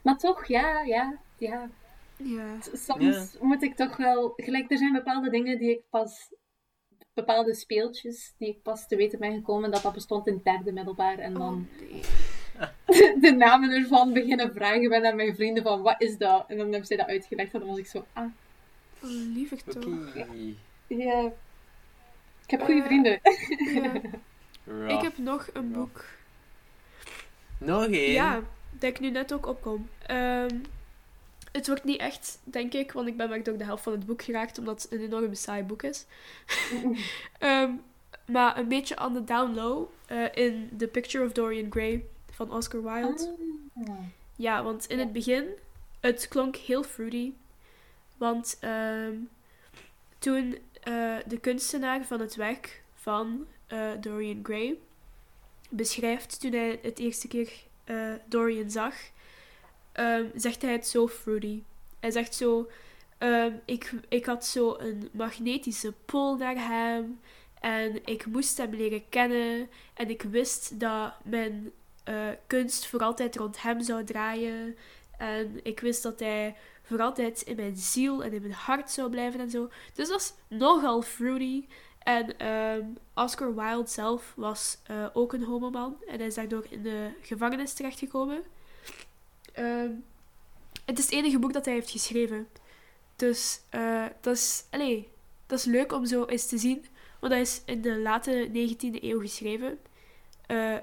[0.01, 1.69] maar toch, ja, ja, ja.
[2.17, 2.55] Ja.
[2.73, 6.33] Soms moet ik toch wel, gelijk, er zijn bepaalde dingen die ik pas,
[7.13, 10.71] bepaalde speeltjes die ik pas te weten ben gekomen dat dat bestond in het derde
[10.71, 12.01] middelbaar en dan Oh, nee.
[13.21, 16.45] de namen ervan beginnen vragen ben aan mijn vrienden van wat is dat?
[16.47, 18.25] En dan hebben zij dat uitgelegd en dan was ik zo, ah,
[19.03, 19.85] Oh, lievig toch.
[19.85, 20.27] Oké.
[20.87, 21.31] ja.
[22.43, 23.19] Ik heb goede Eh, vrienden.
[24.65, 24.87] Ja.
[24.95, 26.05] Ik heb nog een boek.
[27.57, 28.11] Nog één.
[28.11, 28.41] Ja,
[28.80, 29.89] dat ik nu net ook opkom.
[30.05, 30.59] Ehm,
[31.51, 34.05] het wordt niet echt, denk ik, want ik ben maar door de helft van het
[34.05, 36.05] boek geraakt, omdat het een enorm saai boek is.
[37.39, 37.71] Ehm,
[38.26, 42.51] maar een beetje on the down low eh, in The Picture of Dorian Gray van
[42.51, 43.36] Oscar Wilde.
[43.76, 43.99] Ah.
[44.36, 45.45] Ja, want in het begin,
[45.99, 47.34] het klonk heel fruity.
[48.17, 49.15] Want ehm,
[50.19, 54.78] toen eh, de kunstenaar van het werk van eh, Dorian Gray
[55.69, 57.51] beschrijft toen hij het eerste keer
[57.84, 58.95] eh, Dorian zag,
[59.91, 61.63] ehm, zegt hij het zo fruity.
[61.99, 62.69] Hij zegt zo,
[63.17, 67.19] ehm, ik, ik had zo een magnetische pull naar hem
[67.59, 71.71] en ik moest hem leren kennen en ik wist dat mijn
[72.03, 74.77] eh, kunst voor altijd rond hem zou draaien.
[75.17, 79.09] En ik wist dat hij voor altijd in mijn ziel en in mijn hart zou
[79.09, 79.69] blijven en zo.
[79.93, 81.65] Dus dat is nogal fruity.
[82.03, 85.97] En ehm, Oscar Wilde zelf was eh, ook een homoman.
[86.07, 88.43] En hij is daardoor in de gevangenis terechtgekomen.
[89.53, 89.91] Ehm,
[90.85, 92.47] het is het enige boek dat hij heeft geschreven.
[93.15, 94.65] Dus eh, dat, is,
[95.45, 96.85] dat is leuk om zo eens te zien.
[97.19, 99.79] Want dat is in de late 19e eeuw geschreven.
[100.45, 100.77] Eh,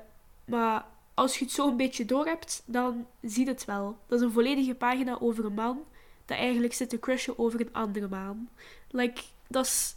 [0.44, 3.98] maar als je het zo een beetje door hebt, dan zie je het wel.
[4.06, 5.84] Dat is een volledige pagina over een man
[6.24, 8.48] dat eigenlijk zit te crushen over een andere man.
[8.90, 9.96] Like, dat is...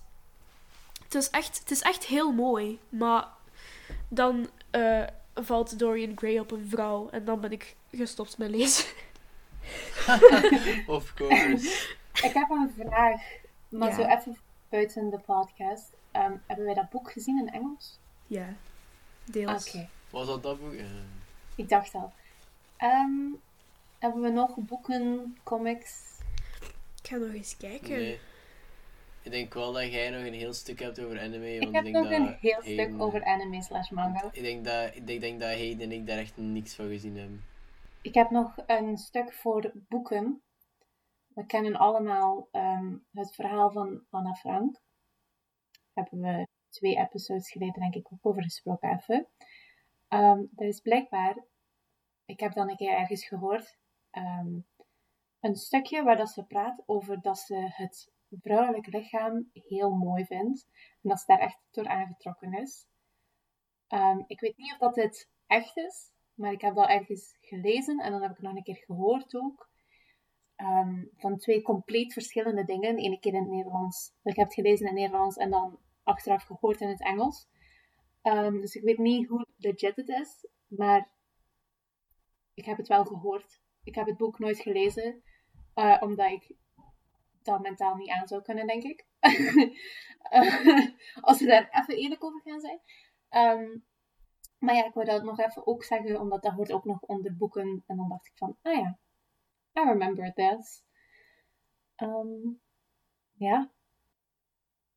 [1.14, 3.28] Het is echt, het is echt heel mooi, maar
[4.08, 5.04] dan eh,
[5.34, 8.86] valt Dorian Gray op een vrouw en dan ben ik gestopt met lezen.
[10.88, 11.96] Of course.
[12.14, 13.22] Ik heb een vraag,
[13.70, 13.96] maar Ja.
[13.96, 14.38] zo even
[14.70, 15.84] buiten de podcast.
[16.12, 18.00] Ehm, hebben wij dat boek gezien in Engels?
[18.28, 18.54] Ja,
[19.24, 19.68] deels.
[19.68, 20.74] Oké, Was dat dat boek?
[21.56, 22.14] Ik dacht al.
[22.78, 23.10] Ehm,
[24.00, 25.92] hebben we nog boeken, comics?
[27.02, 27.90] Ik ga nog eens kijken.
[27.90, 28.20] nee.
[29.24, 31.54] Ik denk wel dat jij nog een heel stuk hebt over anime.
[31.56, 34.30] Ik Want heb ik denk nog een heel Hayden- stuk over anime slash manga.
[34.32, 37.18] Ik denk dat, ik denk, denk dat Hayden en ik daar echt niks van gezien
[37.18, 37.44] hebben.
[38.02, 40.42] Ik heb nog een stuk voor boeken.
[41.28, 44.74] We kennen allemaal ehm, het verhaal van Anna Frank.
[45.94, 49.28] Daar hebben we twee episodes geleden denk ik ook over gesproken even.
[50.08, 51.44] Ehm er is blijkbaar,
[52.26, 53.78] ik heb dan een keer ergens gehoord,
[54.10, 54.60] ehm,
[55.40, 58.12] een stukje waar dat ze praat over dat ze het
[58.42, 60.68] vrouwelijk lichaam heel mooi vindt.
[61.02, 62.88] En dat ze daar echt door aangetrokken is.
[63.88, 68.00] Ehm, ik weet niet of dat dit echt is, maar ik heb dat ergens gelezen
[68.00, 69.72] en dan heb ik nog een keer gehoord ook.
[70.56, 73.04] Ehm, van twee compleet verschillende dingen.
[73.04, 74.14] Eén keer in het Nederlands.
[74.24, 77.48] Ik heb het gelezen in het Nederlands en dan achteraf gehoord in het Engels.
[78.22, 81.12] Ehm, dus ik weet niet hoe legit het is, maar
[82.54, 83.62] ik heb het wel gehoord.
[83.84, 85.24] Ik heb het boek nooit gelezen,
[85.74, 86.56] eh, omdat ik
[87.46, 89.06] dat mentaal niet aan zou kunnen, denk ik.
[91.22, 92.80] Als we daar even eerlijk over gaan zijn.
[93.30, 93.78] Ehm,
[94.58, 97.36] maar ja, ik wou dat nog even ook zeggen, omdat dat hoort ook nog onder
[97.36, 97.84] boeken.
[97.88, 99.00] En dan dacht ik van, ah ja,
[99.80, 100.84] I remember this.
[101.96, 102.54] Ehm,
[103.34, 103.72] ja.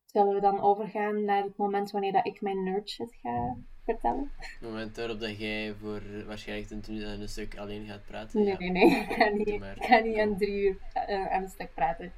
[0.05, 4.31] Zullen we dan overgaan naar het moment wanneer dat ik mijn nerd shit ga vertellen?
[4.37, 8.39] Het moment waarop dat jij voor waarschijnlijk een een stuk alleen gaat praten.
[8.39, 8.57] Nee, ja.
[8.57, 8.95] nee, nee.
[8.95, 9.75] Ik ga niet, maar.
[9.75, 12.13] ik ga niet aan drie uur eh, aan een stuk praten.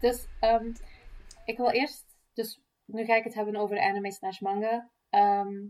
[0.00, 0.72] Dus ehm,
[1.44, 2.16] ik wil eerst...
[2.32, 4.90] Dus nu ga ik het hebben over anime slash manga.
[5.10, 5.66] Ehm,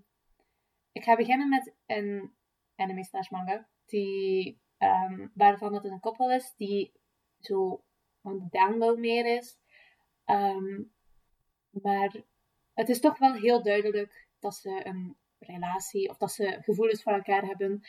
[0.92, 2.34] ik ga beginnen met een
[2.76, 3.68] anime slash manga.
[3.86, 6.92] Die, ehm, waarvan het een koppel is die
[7.40, 7.84] zo
[8.22, 9.58] on the download meer is.
[11.70, 12.22] Maar
[12.74, 17.12] het is toch wel heel duidelijk dat ze een relatie of dat ze gevoelens voor
[17.12, 17.80] elkaar hebben.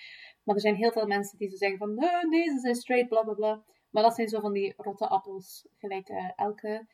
[0.43, 3.09] Maar er zijn heel veel mensen die zo zeggen van "Nee, nee, ze zijn straight,
[3.09, 3.63] bla bla bla.
[3.89, 6.87] Maar dat zijn zo van die rotte appels, gelijk eh, elke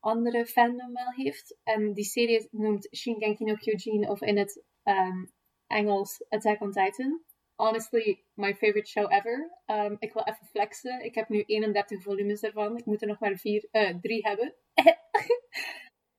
[0.00, 1.56] andere fandom wel heeft.
[1.62, 5.24] En die serie noemt Shingeki no Kyojin of in het ehm,
[5.66, 7.22] Engels Attack on Titan.
[7.54, 9.58] Honestly, my favorite show ever.
[9.66, 11.04] Ehm, ik wil even flexen.
[11.04, 12.76] Ik heb nu 31 volumes ervan.
[12.76, 14.54] Ik moet er nog maar vier, eh, drie hebben.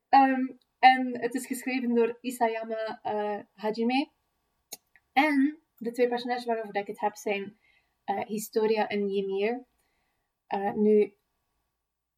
[0.10, 0.48] Ehm,
[0.80, 4.10] en het is geschreven door Isayama eh, Hajime.
[5.14, 7.58] En de twee personages waarover ik het heb zijn
[8.26, 9.66] Historia en Ymir.
[10.48, 11.16] Uh, nu,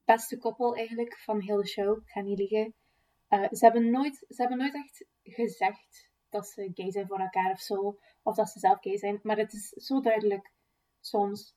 [0.06, 2.74] beste koppel eigenlijk van heel de show, ik ga niet liegen.
[3.30, 7.52] Uh, ze, hebben nooit, ze hebben nooit echt gezegd dat ze gay zijn voor elkaar
[7.52, 10.52] of zo, of dat ze zelf gay zijn, maar het is zo duidelijk
[11.00, 11.56] soms.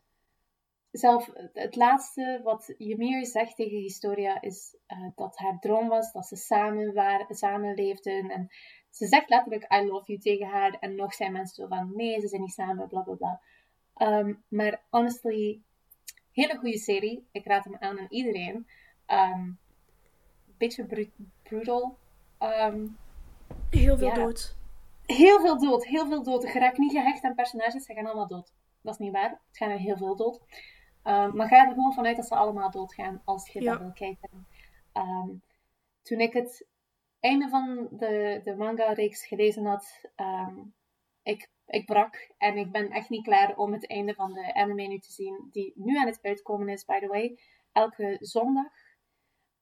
[0.91, 4.77] Zelf, het laatste wat Ymir zegt tegen Historia is
[5.14, 8.31] dat haar droom was dat ze samen, waren, samen leefden.
[8.31, 8.49] En
[8.91, 12.21] ze zegt letterlijk I love you tegen haar en nog zijn mensen zo van nee,
[12.21, 13.41] ze zijn niet samen, bla bla bla.
[14.18, 15.62] Um, maar honestly,
[16.33, 17.26] hele goede serie.
[17.33, 18.66] Ik raad hem aan aan iedereen.
[19.07, 19.59] Um,
[20.59, 21.01] beetje br
[21.43, 21.97] brutal.
[22.39, 22.97] Um,
[23.70, 24.57] heel veel dood.
[25.07, 26.43] Heel veel dood, heel veel dood.
[26.43, 28.53] Je raakt niet gehecht aan personages, ze gaan allemaal dood.
[28.81, 29.31] Dat is niet waar.
[29.31, 30.41] Het gaan er heel veel dood.
[31.03, 33.70] maar ga er gewoon vanuit dat ze allemaal doodgaan als je ja.
[33.70, 34.47] dat wil kijken.
[36.03, 36.66] toen ik het
[37.20, 40.01] einde van de, de manga-reeks gelezen had,
[41.22, 44.87] ik ik brak en ik ben echt niet klaar om het einde van de anime
[44.87, 47.39] nu te zien, die nu aan het uitkomen is, by the way.
[47.73, 48.73] Elke zondag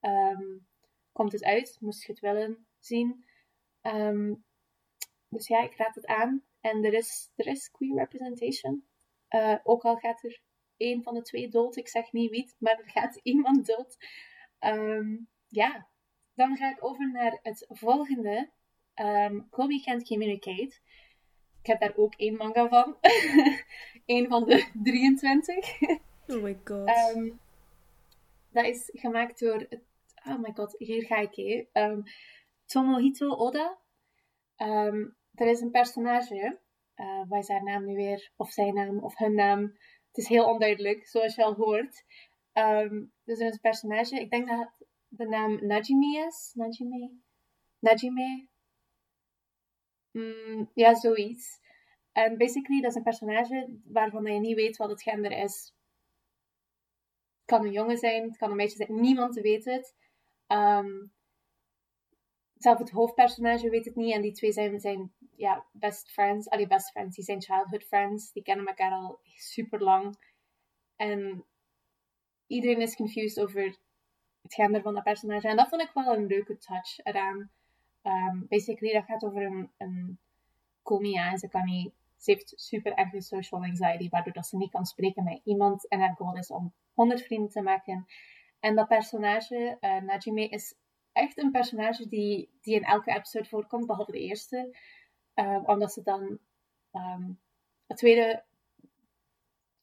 [0.01, 0.67] um,
[1.11, 3.25] komt het uit, moest je het willen zien.
[3.81, 4.45] Um,
[5.29, 6.43] dus ja, ik raad het aan.
[6.61, 8.87] En er is, er is queer representation.
[9.29, 10.41] Uh, ook al gaat er
[10.77, 13.97] één van de twee dood, ik zeg niet wie, maar er gaat iemand dood.
[14.59, 15.89] Um, ja,
[16.33, 18.51] dan ga ik over naar het volgende.
[18.95, 20.79] Um, Kobe Can't Communicate.
[21.61, 22.97] Ik heb daar ook één manga van.
[24.05, 25.81] Eén van de 23.
[26.27, 27.15] oh my god.
[27.15, 27.39] Um,
[28.51, 29.67] dat is gemaakt door...
[30.25, 31.67] Oh my god, hier ga ik.
[31.73, 32.03] Um,
[32.65, 33.77] Tomohito Oda.
[34.57, 36.59] Um, er is een personage.
[36.95, 38.31] Uh, wat is haar naam nu weer?
[38.35, 39.61] Of zijn naam, of hun naam.
[40.07, 42.03] Het is heel onduidelijk, zoals je al hoort.
[42.53, 44.19] Um, dus er is een personage.
[44.19, 44.71] Ik denk dat
[45.07, 46.51] de naam Najimi is.
[46.53, 47.21] Najimi?
[47.79, 48.47] Najime?
[50.11, 51.59] Mm, ja, zoiets.
[52.11, 55.73] En basically, dat is een personage waarvan je niet weet wat het gender is.
[57.39, 59.95] Het kan een jongen zijn, het kan een meisje zijn, niemand weet het.
[60.47, 61.11] Um,
[62.59, 64.13] zelf het hoofdpersonage weet het niet.
[64.13, 66.49] En die twee zijn, zijn ja, best friends.
[66.49, 67.15] Allee, best friends.
[67.15, 68.31] Die zijn childhood friends.
[68.31, 70.15] Die kennen elkaar al super lang.
[70.95, 71.45] En
[72.47, 73.63] iedereen is confused over
[74.41, 75.47] het gender van dat personage.
[75.47, 77.51] En dat vond ik wel een leuke touch eraan.
[78.03, 80.19] Um, basically, dat gaat over een, een
[80.81, 81.93] komia en ze kan niet...
[82.17, 85.87] Ze heeft super erge social anxiety, waardoor dat ze niet kan spreken met iemand.
[85.87, 88.05] En haar goal is om 100 vrienden te maken.
[88.59, 90.75] En dat personage, uh, Najime, is
[91.11, 94.77] echt een personage die, die in elke episode voorkomt, behalve de eerste.
[95.35, 96.39] Uh, omdat ze dan...
[96.91, 97.39] Um,
[97.87, 98.43] het tweede,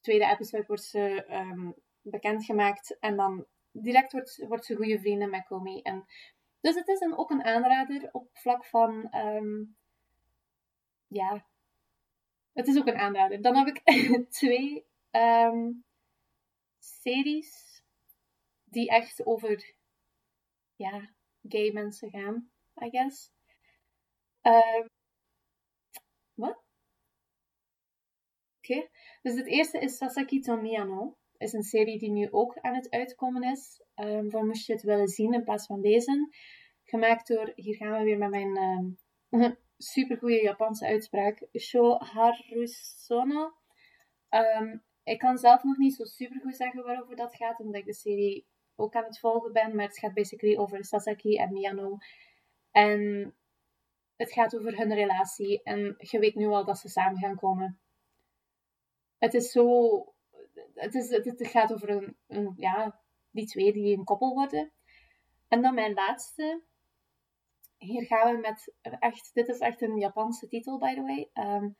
[0.00, 2.98] tweede episode wordt ze um, bekendgemaakt.
[2.98, 5.80] En dan direct wordt, wordt ze goede vrienden met Komi.
[5.82, 6.04] En
[6.60, 9.14] dus het is een, ook een aanrader op vlak van.
[9.14, 9.76] Um,
[11.06, 11.46] ja.
[12.52, 13.42] Het is ook een aanrader.
[13.42, 13.82] Dan heb ik
[14.40, 15.84] twee um,
[16.78, 17.82] series
[18.64, 19.74] die echt over
[20.76, 21.10] ja,
[21.48, 22.50] gay mensen gaan,
[22.82, 23.30] I guess.
[24.42, 24.88] Um,
[26.34, 26.64] wat?
[28.58, 28.88] Oké.
[29.22, 31.16] Dus het eerste is Sasaki to Miyano.
[31.36, 33.82] Is een serie die nu ook aan het uitkomen is.
[33.96, 36.34] Um, voor moest je het willen zien in plaats van lezen.
[36.84, 38.98] Gemaakt door, hier gaan we weer met mijn um,
[39.78, 43.52] supergoeie Japanse uitspraak, Sho Harusono.
[44.30, 47.94] Um, ik kan zelf nog niet zo supergoed zeggen waarover dat gaat, omdat ik de
[47.94, 49.74] serie ook aan het volgen ben.
[49.74, 51.98] Maar het gaat basically over Sasaki en Miyano.
[52.70, 53.34] En
[54.16, 55.62] het gaat over hun relatie.
[55.62, 57.80] En je weet nu al dat ze samen gaan komen.
[59.18, 59.94] Het is zo...
[60.74, 63.00] Het, is, het gaat over een, een, ja,
[63.36, 64.72] die twee die een koppel worden.
[65.48, 66.62] En dan mijn laatste
[67.78, 71.30] hier gaan we met echt, dit is echt een Japanse titel, by the way.
[71.34, 71.76] Um,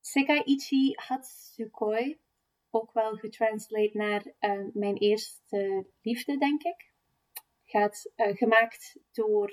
[0.00, 2.18] Sekaiichi Hatsukoi,
[2.70, 6.92] ook wel getranslate naar uh, mijn eerste liefde, denk ik.
[7.64, 9.52] Gaat uh, gemaakt door,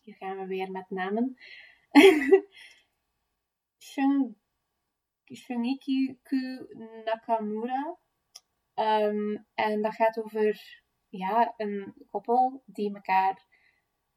[0.00, 1.36] hier gaan we weer met namen.
[3.78, 4.36] Shun,
[5.34, 6.66] Shunikiku
[7.04, 7.98] Nakamura.
[8.80, 13.46] Um, en dat gaat over ja, een koppel die elkaar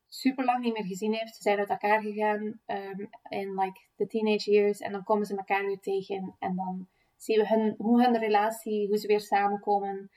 [0.08, 1.36] super lang niet meer gezien heeft.
[1.36, 5.36] Ze zijn uit elkaar gegaan um, in like the teenage years en dan komen ze
[5.36, 6.88] elkaar weer tegen en dan
[7.18, 10.10] zien we hun, hoe hun relatie, hoe ze weer samenkomen.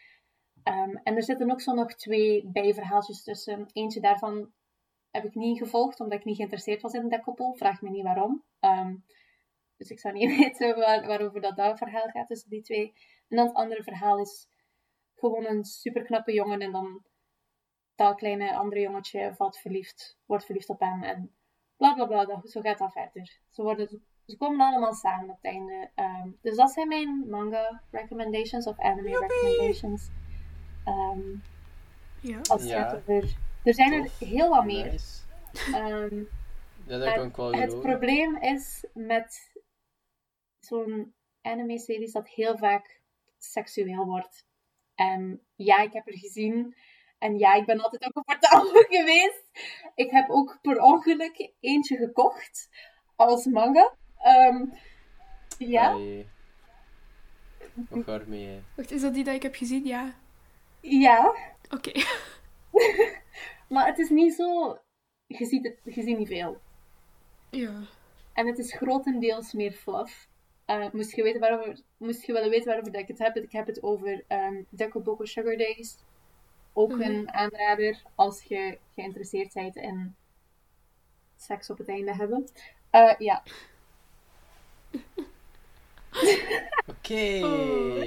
[0.64, 3.66] Um, en er zitten ook zo nog twee bijverhaaltjes tussen.
[3.72, 4.52] Eentje daarvan
[5.10, 7.54] heb ik niet gevolgd, omdat ik niet geïnteresseerd was in dat koppel.
[7.54, 8.44] Vraag me niet waarom.
[9.82, 12.92] Dus ik zou niet weten waar, waarover dat, dat verhaal gaat tussen die twee.
[13.28, 14.48] En dan het andere verhaal is
[15.14, 17.02] gewoon een super knappe jongen en dan
[17.94, 21.30] dat kleine andere jongetje valt verliefd, wordt verliefd op hem en
[21.76, 22.40] bla bla bla.
[22.44, 23.40] zo gaat dat verder.
[23.50, 25.90] Ze worden ze komen allemaal samen op het einde.
[25.94, 30.08] Ehm, dus dat zijn mijn manga recommendations of anime recommendations.
[30.84, 31.20] Ehm,
[32.20, 32.36] Ja.
[32.38, 32.82] als het Ja.
[32.82, 33.36] gaat over...
[33.64, 34.84] Er zijn er heel wat meer.
[34.90, 35.22] Nice.
[35.72, 36.22] Ehm,
[36.86, 39.51] Ja, dat kan ik wel het probleem is met
[40.64, 43.00] zo'n anime-series dat heel vaak
[43.38, 44.46] seksueel wordt.
[44.94, 46.76] En ja, ik heb er gezien.
[47.18, 49.44] En ja, ik ben altijd ook comfortabel geweest.
[49.94, 52.68] Ik heb ook per ongeluk eentje gekocht
[53.16, 53.94] als manga.
[54.18, 54.64] Ehm,
[55.58, 55.96] ja,
[58.04, 58.46] waarmee?
[58.46, 58.60] hè?
[58.76, 59.84] Wacht, is dat die dat ik heb gezien?
[59.84, 60.14] Ja.
[60.80, 61.34] ja.
[61.70, 61.92] Oké.
[63.68, 64.78] Maar het is niet zo...
[65.26, 66.60] Je ziet, het, je ziet niet veel.
[67.50, 67.80] Ja.
[68.32, 70.28] En het is grotendeels meer fluff.
[70.64, 73.52] Eh, moest, je weten waarover, moest je willen weten waarover dat ik het heb, ik
[73.52, 75.96] heb het over um, Deco Boco Sugar Days.
[76.72, 77.00] Ook Mhm.
[77.02, 80.14] een aanrader als je geïnteresseerd bent in
[81.36, 82.48] seks op het einde hebben.
[82.90, 83.42] Eh, ja,
[86.86, 87.40] Oké.
[87.44, 88.02] Oh.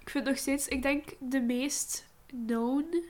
[0.00, 3.04] Ik vind nog steeds, ik denk de meest known.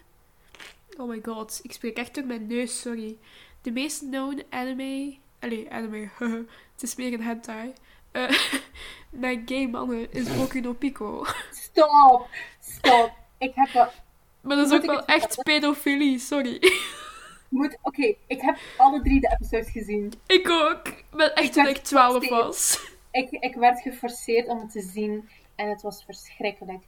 [0.98, 3.18] Oh my god, ik spreek echt door mijn neus, sorry.
[3.62, 5.16] De meest known anime.
[5.38, 6.10] Allee, anime,
[6.72, 7.72] het is meer een hentai.
[8.12, 8.30] Eh
[9.10, 11.24] met gay mannen is Boku no Pico.
[11.50, 12.28] stop!
[12.60, 13.12] Stop!
[13.38, 13.92] Ik heb dat...
[14.40, 16.58] Maar dat is Moet ook wel echt pedofilie, sorry.
[17.48, 17.76] Moet...
[17.82, 20.12] Oké, ik heb alle drie de episodes gezien.
[20.26, 20.82] ik ook.
[21.10, 22.88] Ben echt Ik toen ben ik 12 steeds- was.
[23.10, 26.84] Ik, ik werd geforceerd om het te zien en het was verschrikkelijk.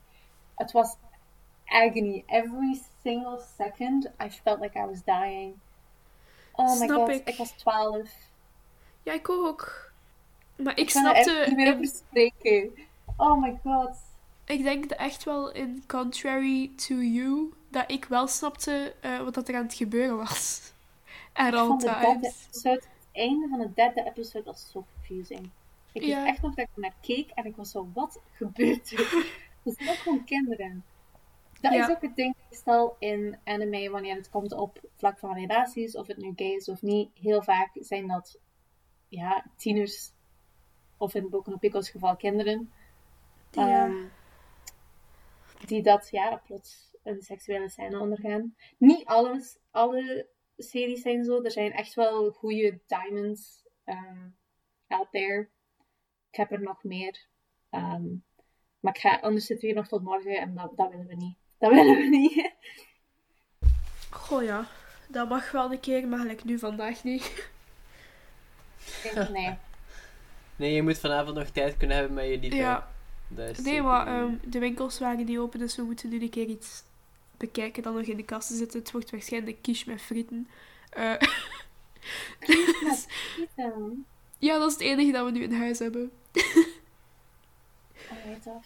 [0.55, 0.95] Het was
[1.65, 2.23] agony.
[2.27, 5.53] Every single second I felt like I was dying.
[6.51, 7.27] Oh my Snap god, ik.
[7.27, 8.09] ik was 12.
[9.03, 9.91] Ja, ik ook.
[10.55, 11.43] Maar ik echt snapte.
[11.47, 12.71] niet meer spreken.
[13.17, 13.97] Oh my god.
[14.45, 19.33] Ik denk dat echt wel in contrary to you, dat ik wel snapte eh, wat
[19.33, 20.61] dat er aan het gebeuren was.
[21.33, 22.45] Ik de derde times.
[22.47, 25.49] episode, het einde van de derde episode was zo confusing.
[25.91, 26.25] Ik weet Ja.
[26.27, 29.31] echt nog dat ik naar keek en ik was zo, wat gebeurt er?
[29.63, 30.83] Het zijn ook gewoon kinderen.
[31.61, 31.83] Dat Ja.
[31.87, 36.07] is ook het ding meestal in anime wanneer het komt op vlak van relaties, of
[36.07, 37.09] het nu gay is of niet.
[37.21, 38.37] Heel vaak zijn dat
[39.07, 40.11] ja, tieners,
[41.03, 42.71] of in Boku no Pico's geval kinderen,
[43.51, 43.85] Ja.
[43.85, 44.03] ehm,
[45.65, 48.55] die dat ja, plots een seksuele scène ondergaan.
[48.77, 50.27] Niet alles, alle
[50.57, 51.41] series zijn zo.
[51.41, 54.27] Er zijn echt wel goede diamonds ehm,
[54.87, 55.49] out there.
[56.29, 57.25] Ik heb er nog meer.
[57.69, 58.03] Ehm,
[58.79, 61.15] maar ik ga, anders zitten we hier nog tot morgen en dat, dat willen we
[61.15, 61.37] niet.
[61.57, 62.51] Dat willen we niet.
[64.09, 64.67] Goh ja,
[65.07, 67.49] dat mag wel een keer, maar gelijk nu vandaag niet.
[69.31, 69.57] Nee.
[70.55, 72.55] Nee, je moet vanavond nog tijd kunnen hebben met je liefde.
[72.55, 72.91] Ja,
[73.63, 76.83] nee, maar ehm, de winkels waren niet open, dus we moeten nu een keer iets
[77.37, 78.73] bekijken dat nog in de kasten zit.
[78.73, 80.47] Het wordt waarschijnlijk quiche met frieten.
[80.89, 81.13] Eh,
[82.85, 83.05] dus-
[84.37, 86.11] ja, dat is het enige dat we nu in huis hebben.
[88.45, 88.65] af.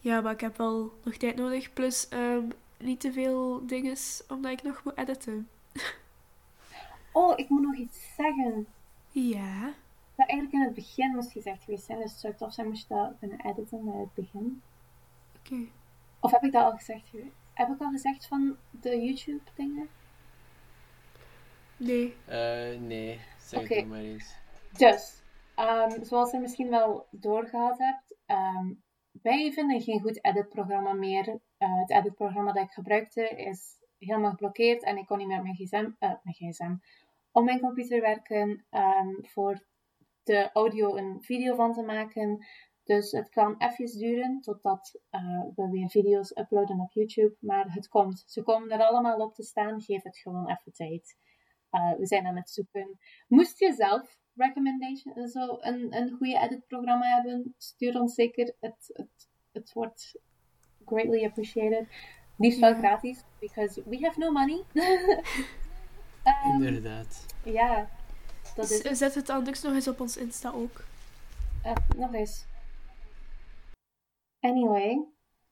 [0.00, 1.72] Ja, maar ik heb wel nog tijd nodig.
[1.72, 2.44] Plus ehm,
[2.78, 3.96] niet te veel dingen,
[4.28, 5.48] omdat ik nog moet editen.
[7.12, 8.66] Oh, ik moet nog iets zeggen.
[9.10, 9.72] Ja.
[10.16, 11.98] Dat eigenlijk in het begin moest gezegd geweest zijn.
[11.98, 14.62] Dus het zou tof zijn moest je dat kunnen editen bij het begin.
[15.38, 15.66] Oké.
[16.20, 17.10] Of heb ik dat al gezegd?
[17.54, 19.88] Heb ik al gezegd van de YouTube dingen?
[21.76, 22.16] Nee.
[22.26, 24.34] Eh, nee, zeg het maar eens.
[24.76, 25.22] Dus,
[25.54, 28.72] ehm, zoals je misschien wel doorgehad hebt, ehm,
[29.22, 31.40] wij vinden geen goed editprogramma meer.
[31.58, 35.44] Eh, het editprogramma dat ik gebruikte is helemaal geblokkeerd en ik kon niet meer met
[35.44, 36.74] mijn gsm, eh, mijn gsm
[37.32, 39.62] op mijn computer werken ehm, voor
[40.24, 42.46] de audio een video van te maken.
[42.84, 47.36] Dus het kan even duren totdat eh, we weer video's uploaden op YouTube.
[47.40, 48.24] Maar het komt.
[48.26, 49.80] Ze komen er allemaal op te staan.
[49.82, 51.16] Geef het gewoon even tijd.
[51.70, 52.98] Eh, we zijn aan het zoeken.
[53.28, 58.54] Moest je zelf recommendation, zo een, een goede editprogramma hebben, stuur ons zeker.
[58.60, 60.18] Het, het, het wordt
[60.84, 61.86] greatly appreciated.
[62.38, 62.78] Liefst wel Ja.
[62.78, 64.62] gratis, because we have no money.
[66.22, 67.26] Ehm, Inderdaad.
[67.44, 67.88] ja,
[68.56, 70.80] dat is Zet het anders nog eens op ons Insta ook.
[71.62, 72.44] Eh, nog eens.
[74.40, 74.98] Anyway,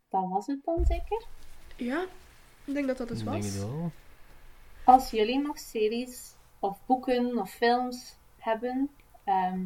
[0.09, 1.25] dat was het dan zeker.
[1.77, 2.03] Ja,
[2.65, 3.53] ik denk dat dat het Ik denk was.
[3.53, 3.91] het wel.
[4.85, 8.91] Als jullie nog series of boeken of films hebben,
[9.25, 9.61] ehm,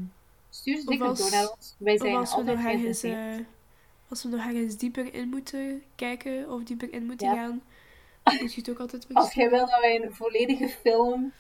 [0.51, 1.74] stuur ze zeker als- door naar ons.
[1.78, 3.41] Wij zijn als we, altijd nog ergens, geïnteresseerd.
[3.41, 3.47] eh,
[4.09, 7.35] als we nog ergens dieper in moeten kijken of dieper in moeten Ja.
[7.35, 7.62] gaan,
[8.41, 11.32] moet je het ook altijd Als jij wil dat wij een volledige film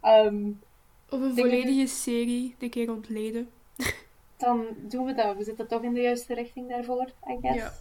[0.00, 0.50] ehm,
[1.08, 3.50] Of een volledige serie een keer ontleden.
[4.36, 5.36] dan doen we dat.
[5.36, 7.56] We zitten toch in de juiste richting daarvoor, I guess.
[7.56, 7.72] Ja.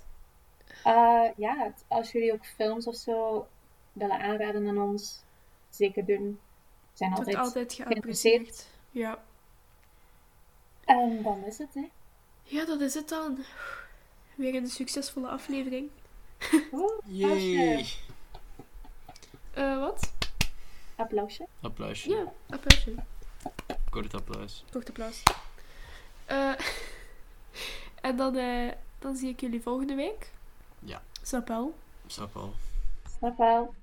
[0.84, 3.48] Eh, ja, als jullie ook films of zo
[3.94, 5.24] willen aanraden aan ons,
[5.70, 6.40] zeker doen.
[6.92, 8.68] We zijn altijd altijd geïnteresseerd.
[8.92, 9.24] Ja.
[10.86, 11.90] En dan is het, hè.
[12.44, 13.38] Ja, dat is het dan.
[14.36, 15.90] Weer een succesvolle aflevering.
[16.72, 17.86] Oeh, Yay!
[19.54, 20.14] Eh, wat?
[20.96, 21.48] Applausje.
[21.62, 22.10] Applausje.
[22.10, 22.94] Ja, applausje.
[23.90, 24.64] Kort applaus.
[24.72, 25.24] Kort applaus.
[26.26, 26.54] Eh,
[28.08, 30.32] en dan, eh, dan zie ik jullie volgende week.
[30.80, 31.02] Ja.
[31.22, 31.76] Snap wel.
[32.08, 32.54] Snap al.
[33.18, 33.74] Snap wel.